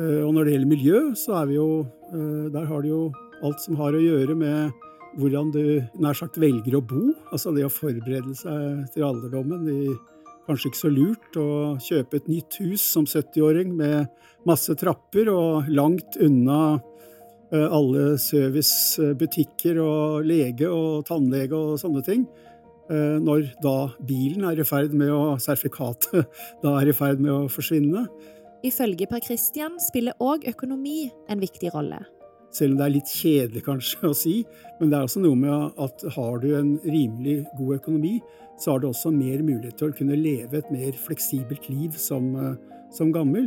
Eh, 0.01 0.23
og 0.27 0.35
når 0.35 0.49
det 0.49 0.55
gjelder 0.57 0.73
miljø, 0.73 1.03
så 1.15 1.37
er 1.39 1.51
vi 1.51 1.59
jo 1.59 1.69
eh, 2.11 2.51
Der 2.51 2.67
har 2.67 2.83
det 2.83 2.91
jo 2.91 3.03
alt 3.47 3.63
som 3.63 3.79
har 3.79 3.95
å 3.95 4.03
gjøre 4.03 4.35
med 4.35 4.87
hvordan 5.19 5.51
du 5.55 5.63
nær 6.03 6.19
sagt 6.19 6.39
velger 6.39 6.77
å 6.79 6.83
bo. 6.83 7.15
Altså 7.31 7.55
det 7.55 7.67
å 7.67 7.73
forberede 7.73 8.35
seg 8.35 8.91
til 8.95 9.07
alderdommen. 9.07 9.71
Er 9.71 9.95
kanskje 10.49 10.71
ikke 10.73 10.83
så 10.83 10.91
lurt 10.91 11.39
å 11.39 11.49
kjøpe 11.79 12.19
et 12.19 12.31
nytt 12.31 12.59
hus 12.59 12.83
som 12.83 13.07
70-åring 13.07 13.71
med 13.79 14.11
masse 14.51 14.75
trapper 14.79 15.31
og 15.31 15.71
langt 15.71 16.19
unna 16.19 16.81
alle 17.51 18.15
servicebutikker 18.23 19.81
og 19.83 20.27
lege 20.29 20.69
og 20.71 21.07
tannlege 21.09 21.57
og 21.59 21.81
sånne 21.83 22.05
ting. 22.07 22.29
Eh, 22.91 23.19
når 23.23 23.53
da 23.63 23.93
bilen 24.03 24.49
er 24.49 24.59
i 24.59 24.67
ferd 24.67 24.95
med 24.99 25.13
å 25.15 25.37
sertifikatet 25.39 26.27
da 26.65 26.75
er 26.81 26.91
i 26.91 26.95
ferd 26.97 27.23
med 27.23 27.31
å 27.31 27.51
forsvinne. 27.53 28.09
Ifølge 28.67 29.07
Per 29.09 29.23
Christian 29.25 29.79
spiller 29.81 30.17
òg 30.21 30.49
økonomi 30.51 31.05
en 31.31 31.41
viktig 31.41 31.71
rolle. 31.77 32.01
Selv 32.51 32.75
om 32.75 32.81
det 32.81 32.87
er 32.89 32.95
litt 32.97 33.13
kjedelig 33.15 33.63
kanskje 33.63 34.11
å 34.11 34.17
si, 34.17 34.35
men 34.81 34.91
det 34.91 34.99
er 34.99 35.07
også 35.07 35.23
noe 35.23 35.39
med 35.39 35.79
at 35.87 36.03
har 36.17 36.43
du 36.43 36.49
en 36.59 36.73
rimelig 36.83 37.45
god 37.61 37.77
økonomi, 37.77 38.17
så 38.59 38.75
har 38.75 38.83
du 38.83 38.89
også 38.91 39.13
mer 39.15 39.45
mulighet 39.47 39.79
til 39.79 39.93
å 39.93 39.97
kunne 39.97 40.19
leve 40.19 40.59
et 40.59 40.75
mer 40.75 40.99
fleksibelt 40.99 41.71
liv 41.71 41.95
som, 41.95 42.27
eh, 42.35 42.59
som 42.91 43.15
gammel. 43.15 43.47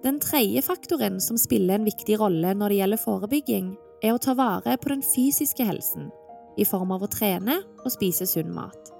Den 0.00 0.16
tredje 0.20 0.62
faktoren 0.64 1.20
som 1.20 1.36
spiller 1.38 1.76
en 1.76 1.84
viktig 1.84 2.16
rolle 2.20 2.54
når 2.56 2.72
det 2.72 2.76
gjelder 2.78 3.00
forebygging, 3.02 3.74
er 4.00 4.14
å 4.16 4.20
ta 4.22 4.32
vare 4.32 4.78
på 4.80 4.94
den 4.94 5.04
fysiske 5.04 5.66
helsen. 5.66 6.10
i 6.58 6.64
form 6.66 6.90
av 6.92 7.00
å 7.00 7.08
trene 7.08 7.54
og 7.86 7.92
spise 7.94 8.26
sunn 8.26 8.50
mat. 8.52 8.90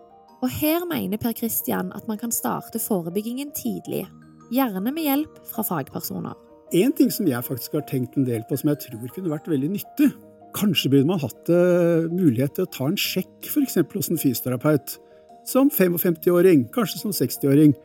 Og 0.40 0.48
her 0.48 0.86
mener 0.88 1.18
Per 1.20 1.34
Kristian 1.36 1.90
at 1.92 2.06
man 2.08 2.16
kan 2.16 2.32
starte 2.32 2.78
forebyggingen 2.80 3.50
tidlig, 3.52 4.06
gjerne 4.54 4.80
med 4.94 5.04
hjelp 5.04 5.40
fra 5.50 5.64
fagpersoner. 5.66 6.38
En 6.72 6.94
ting 6.96 7.10
som 7.12 7.26
jeg 7.28 7.44
faktisk 7.44 7.74
har 7.76 7.84
tenkt 7.90 8.16
en 8.16 8.24
del 8.24 8.46
på, 8.48 8.56
som 8.56 8.70
jeg 8.70 8.80
tror 8.86 9.12
kunne 9.12 9.34
vært 9.34 9.50
veldig 9.50 9.72
nyttig 9.74 10.08
Kanskje 10.56 10.90
burde 10.90 11.06
man 11.06 11.20
hatt 11.22 11.50
uh, 11.52 12.08
mulighet 12.10 12.56
til 12.56 12.66
å 12.66 12.70
ta 12.74 12.88
en 12.90 12.98
sjekk 12.98 13.46
f.eks. 13.46 13.76
hos 13.92 14.08
en 14.10 14.18
fysioterapeut. 14.18 14.96
Som 15.46 15.70
55-åring, 15.70 16.64
kanskje 16.74 16.98
som 17.04 17.12
60-åring. 17.14 17.76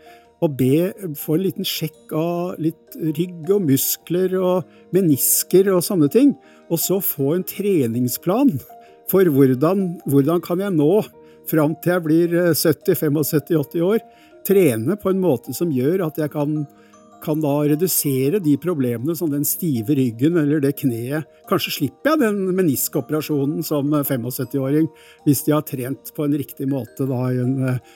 Og 0.44 0.56
be 0.60 0.92
få 1.18 1.38
en 1.38 1.46
liten 1.46 1.68
sjekk 1.68 2.12
av 2.18 2.60
litt 2.62 2.98
rygg 3.18 3.52
og 3.56 3.64
muskler 3.70 4.36
og 4.40 4.96
menisker 4.96 5.72
og 5.74 5.84
sånne 5.86 6.10
ting. 6.12 6.34
Og 6.70 6.82
så 6.82 7.00
få 7.04 7.36
en 7.36 7.46
treningsplan 7.48 8.56
for 9.12 9.30
hvordan, 9.32 9.88
hvordan 10.10 10.42
kan 10.44 10.64
jeg 10.64 10.76
nå, 10.76 10.92
fram 11.46 11.76
til 11.78 11.94
jeg 11.94 12.04
blir 12.08 12.32
70-75-80 12.58 13.84
år, 13.86 14.00
trene 14.46 14.98
på 14.98 15.12
en 15.12 15.22
måte 15.22 15.54
som 15.54 15.74
gjør 15.74 16.08
at 16.08 16.18
jeg 16.22 16.34
kan 16.34 16.64
kan 17.26 17.42
da 17.42 17.54
redusere 17.66 18.40
de 18.44 18.56
problemene 18.62 19.16
som 19.18 19.32
den 19.32 19.46
stive 19.48 19.96
ryggen 19.98 20.38
eller 20.38 20.62
det 20.64 20.76
kneet 20.82 21.26
Kanskje 21.50 21.74
slipper 21.80 22.14
jeg 22.14 22.22
den 22.22 22.56
meniskoperasjonen 22.58 23.66
som 23.66 23.94
75-åring 23.96 24.90
hvis 25.26 25.46
de 25.48 25.56
har 25.56 25.66
trent 25.66 26.14
på 26.16 26.26
en 26.26 26.38
riktig 26.38 26.70
måte 26.70 27.08
da 27.10 27.22
i 27.32 27.42
en 27.42 27.56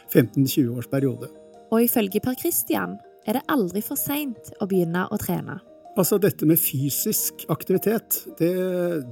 15-20 0.10 0.50
eh, 0.64 0.74
års 0.78 0.90
periode. 0.90 1.30
Og 1.70 1.86
ifølge 1.86 2.22
Per 2.24 2.38
Christian 2.40 2.98
er 3.28 3.38
det 3.38 3.46
aldri 3.52 3.84
for 3.86 4.00
seint 4.00 4.54
å 4.60 4.68
begynne 4.70 5.06
å 5.10 5.20
trene. 5.22 5.60
Altså 6.00 6.20
Dette 6.22 6.48
med 6.48 6.62
fysisk 6.62 7.44
aktivitet, 7.52 8.24
det, 8.40 8.54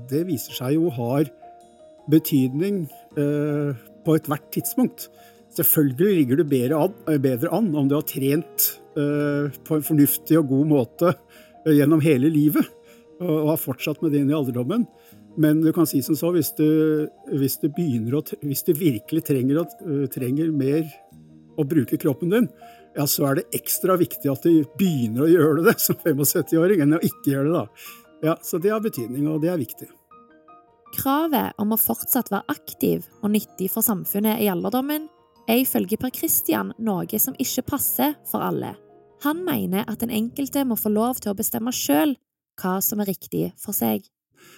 det 0.09 0.23
viser 0.29 0.55
seg 0.55 0.77
jo 0.77 0.91
har 0.95 1.27
betydning 2.07 2.85
eh, 3.19 3.71
på 4.05 4.15
ethvert 4.15 4.47
tidspunkt. 4.55 5.09
Selvfølgelig 5.57 6.21
ligger 6.21 6.39
du 6.39 6.47
bedre 6.47 6.83
an, 6.85 6.99
bedre 7.21 7.51
an 7.55 7.73
om 7.75 7.89
du 7.89 7.97
har 7.97 8.05
trent 8.07 8.69
Eh, 8.97 9.57
på 9.67 9.77
en 9.77 9.85
fornuftig 9.85 10.39
og 10.39 10.49
god 10.49 10.69
måte 10.71 11.11
eh, 11.11 11.75
gjennom 11.75 12.01
hele 12.01 12.31
livet, 12.33 12.65
og 13.21 13.51
har 13.51 13.59
fortsatt 13.61 14.01
med 14.01 14.13
det 14.13 14.23
inn 14.23 14.31
i 14.31 14.37
alderdommen. 14.37 14.87
Men 15.37 15.59
du 15.61 15.69
kan 15.75 15.85
si 15.89 15.99
som 16.05 16.17
så, 16.17 16.31
hvis 16.33 16.49
du, 16.57 16.65
hvis 17.29 17.59
du, 17.61 17.67
å, 17.69 18.23
hvis 18.41 18.65
du 18.65 18.71
virkelig 18.77 19.21
trenger, 19.27 19.59
eh, 19.85 20.07
trenger, 20.13 20.49
mer 20.49 20.87
å 21.57 21.65
bruke 21.67 21.99
kroppen 21.99 22.33
din, 22.33 22.49
ja, 22.97 23.05
så 23.09 23.27
er 23.29 23.39
det 23.39 23.59
ekstra 23.59 23.97
viktig 23.99 24.29
at 24.31 24.45
du 24.45 24.63
begynner 24.79 25.25
å 25.25 25.31
gjøre 25.31 25.65
det 25.67 25.77
som 25.81 25.97
75-åring, 25.99 26.83
enn 26.85 26.97
å 26.97 27.03
ikke 27.03 27.33
gjøre 27.33 27.51
det. 27.51 27.61
da. 27.61 27.93
Ja, 28.29 28.37
Så 28.41 28.57
det 28.61 28.73
har 28.73 28.81
betydning, 28.81 29.27
og 29.29 29.41
det 29.43 29.51
er 29.53 29.61
viktig. 29.61 29.89
Kravet 30.97 31.57
om 31.61 31.75
å 31.75 31.77
fortsatt 31.77 32.31
være 32.31 32.47
aktiv 32.49 33.05
og 33.21 33.31
nyttig 33.35 33.69
for 33.69 33.85
samfunnet 33.85 34.41
i 34.41 34.49
alderdommen 34.49 35.09
er 35.47 35.61
ifølge 35.61 35.99
Per 35.99 36.11
Christian 36.15 36.73
noe 36.83 37.19
som 37.21 37.35
ikke 37.39 37.65
passer 37.67 38.15
for 38.27 38.43
alle. 38.43 38.73
Han 39.25 39.43
mener 39.45 39.85
at 39.89 40.01
den 40.03 40.13
enkelte 40.13 40.63
må 40.67 40.77
få 40.77 40.91
lov 40.93 41.21
til 41.21 41.33
å 41.33 41.37
bestemme 41.37 41.73
sjøl 41.73 42.15
hva 42.61 42.77
som 42.81 43.01
er 43.01 43.11
riktig 43.11 43.51
for 43.61 43.75
seg. 43.77 44.05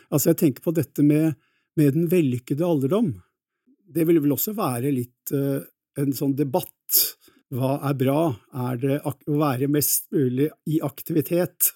Altså, 0.10 0.32
jeg 0.32 0.40
tenker 0.42 0.64
på 0.64 0.74
dette 0.76 1.04
med, 1.06 1.36
med 1.80 1.96
den 1.96 2.08
vellykkede 2.12 2.66
alderdom. 2.66 3.14
Det 3.90 4.06
vil 4.08 4.22
vel 4.24 4.36
også 4.36 4.54
være 4.58 4.92
litt 4.94 5.34
uh, 5.36 5.60
en 6.00 6.16
sånn 6.16 6.36
debatt. 6.38 6.74
Hva 7.50 7.80
er 7.90 7.96
bra? 7.98 8.20
Er 8.70 8.78
det 8.82 9.00
å 9.10 9.14
være 9.40 9.70
mest 9.72 10.10
mulig 10.14 10.52
i 10.70 10.80
aktivitet? 10.86 11.72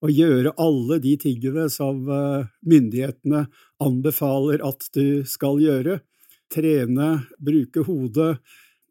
Og 0.00 0.12
gjøre 0.16 0.54
alle 0.56 0.96
de 1.04 1.12
tingene 1.20 1.66
som 1.68 2.06
uh, 2.08 2.46
myndighetene 2.64 3.44
anbefaler 3.84 4.64
at 4.64 4.86
du 4.96 5.20
skal 5.28 5.60
gjøre? 5.60 5.98
Trene, 6.50 7.10
bruke 7.36 7.84
hodet, 7.84 8.38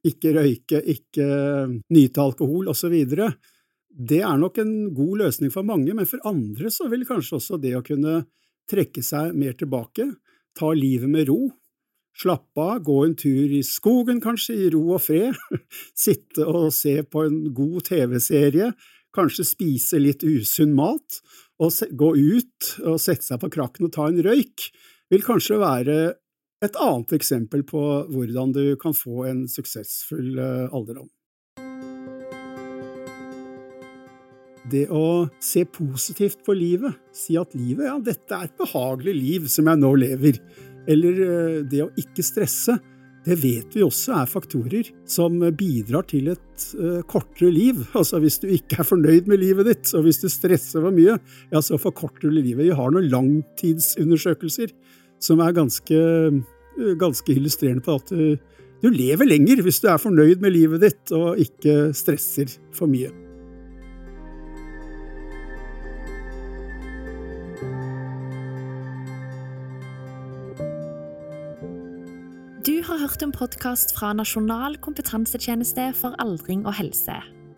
ikke 0.05 0.35
røyke, 0.37 0.83
ikke 0.93 1.25
nyte 1.91 2.23
alkohol 2.23 2.69
osv. 2.71 2.93
Det 3.89 4.21
er 4.21 4.37
nok 4.39 4.61
en 4.61 4.75
god 4.95 5.25
løsning 5.25 5.51
for 5.51 5.65
mange, 5.67 5.95
men 5.97 6.07
for 6.07 6.23
andre 6.29 6.69
så 6.71 6.87
vil 6.91 7.07
kanskje 7.09 7.39
også 7.39 7.59
det 7.59 7.73
å 7.75 7.83
kunne 7.83 8.21
trekke 8.69 9.01
seg 9.03 9.33
mer 9.33 9.57
tilbake, 9.59 10.05
ta 10.55 10.69
livet 10.77 11.09
med 11.09 11.27
ro, 11.31 11.49
slappe 12.19 12.61
av, 12.61 12.79
gå 12.83 12.97
en 13.05 13.15
tur 13.17 13.51
i 13.55 13.61
skogen 13.65 14.19
kanskje, 14.23 14.55
i 14.55 14.69
ro 14.73 14.83
og 14.95 15.03
fred, 15.05 15.37
sitte 16.05 16.47
og 16.47 16.71
se 16.75 16.99
på 17.03 17.25
en 17.27 17.41
god 17.55 17.85
TV-serie, 17.89 18.71
kanskje 19.15 19.47
spise 19.47 20.01
litt 20.01 20.25
usunn 20.27 20.75
mat, 20.77 21.21
og 21.59 21.75
gå 21.99 22.13
ut 22.15 22.71
og 22.87 22.99
sette 23.01 23.25
seg 23.25 23.41
på 23.41 23.51
krakken 23.51 23.89
og 23.89 23.93
ta 23.95 24.07
en 24.07 24.21
røyk, 24.23 24.69
vil 25.11 25.25
kanskje 25.25 25.59
være 25.59 25.99
et 26.63 26.75
annet 26.79 27.15
eksempel 27.15 27.63
på 27.67 27.81
hvordan 28.11 28.51
du 28.55 28.63
kan 28.79 28.95
få 28.95 29.23
en 29.29 29.45
suksessfull 29.47 30.39
eh, 30.39 30.67
alderdom. 30.75 31.07
Det 34.69 34.85
å 34.93 35.29
se 35.41 35.63
positivt 35.65 36.43
på 36.45 36.53
livet, 36.53 36.97
si 37.15 37.37
at 37.39 37.55
livet, 37.57 37.87
ja, 37.87 37.95
dette 38.03 38.35
er 38.35 38.49
et 38.49 38.59
behagelig 38.59 39.15
liv 39.15 39.47
som 39.49 39.69
jeg 39.71 39.81
nå 39.81 39.93
lever, 39.97 40.37
eller 40.89 41.21
eh, 41.25 41.59
det 41.69 41.83
å 41.85 41.91
ikke 41.99 42.25
stresse, 42.25 42.79
det 43.27 43.35
vet 43.41 43.75
vi 43.75 43.83
også 43.83 44.15
er 44.21 44.29
faktorer 44.31 44.87
som 45.09 45.35
bidrar 45.53 46.05
til 46.07 46.31
et 46.31 46.65
uh, 46.79 47.01
kortere 47.03 47.51
liv. 47.51 47.83
Altså 47.99 48.21
hvis 48.23 48.39
du 48.41 48.47
ikke 48.55 48.79
er 48.79 48.87
fornøyd 48.87 49.27
med 49.29 49.43
livet 49.43 49.67
ditt, 49.67 49.91
og 49.93 50.07
hvis 50.07 50.21
du 50.23 50.29
stresser 50.31 50.79
for 50.79 50.95
mye, 50.95 51.19
ja, 51.51 51.61
så 51.61 51.77
forkorter 51.77 52.29
du 52.29 52.39
livet. 52.39 52.63
Vi 52.63 52.79
har 52.79 52.95
noen 52.95 53.11
langtidsundersøkelser 53.11 54.73
som 55.21 55.43
er 55.43 55.57
ganske, 55.57 55.99
ganske 56.97 57.35
illustrerende 57.35 57.83
på 57.83 57.99
at 57.99 58.15
du, 58.15 58.37
du 58.79 58.87
lever 58.87 59.27
lenger 59.27 59.65
hvis 59.67 59.83
du 59.83 59.91
er 59.91 59.99
fornøyd 59.99 60.39
med 60.39 60.55
livet 60.55 60.87
ditt 60.87 61.11
og 61.11 61.43
ikke 61.43 61.89
stresser 61.97 62.55
for 62.71 62.87
mye. 62.87 63.11
Hørt 73.09 73.23
en 73.25 73.31
podkast 73.33 73.89
fra 73.97 74.11
Nasjonal 74.13 74.75
kompetansetjeneste 74.85 75.87
for 75.97 76.13
aldring 76.21 76.61
og 76.69 76.75
helse, 76.77 77.15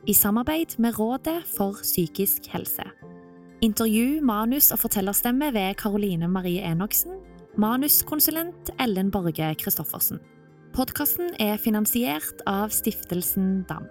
i 0.07 0.13
samarbeid 0.15 0.77
med 0.79 0.95
Rådet 0.95 1.41
for 1.57 1.75
psykisk 1.81 2.47
helse. 2.53 2.85
Intervju, 3.61 4.21
manus 4.23 4.71
og 4.71 4.79
fortellerstemme 4.79 5.51
ved 5.51 5.75
Karoline 5.81 6.29
Marie 6.31 6.63
Enoksen 6.71 7.19
Manuskonsulent 7.59 8.71
Ellen 8.79 9.11
Borge 9.11 9.51
Christoffersen. 9.59 10.21
Podkasten 10.71 11.35
er 11.39 11.59
finansiert 11.59 12.45
av 12.47 12.71
Stiftelsen 12.71 13.65
DAM. 13.67 13.89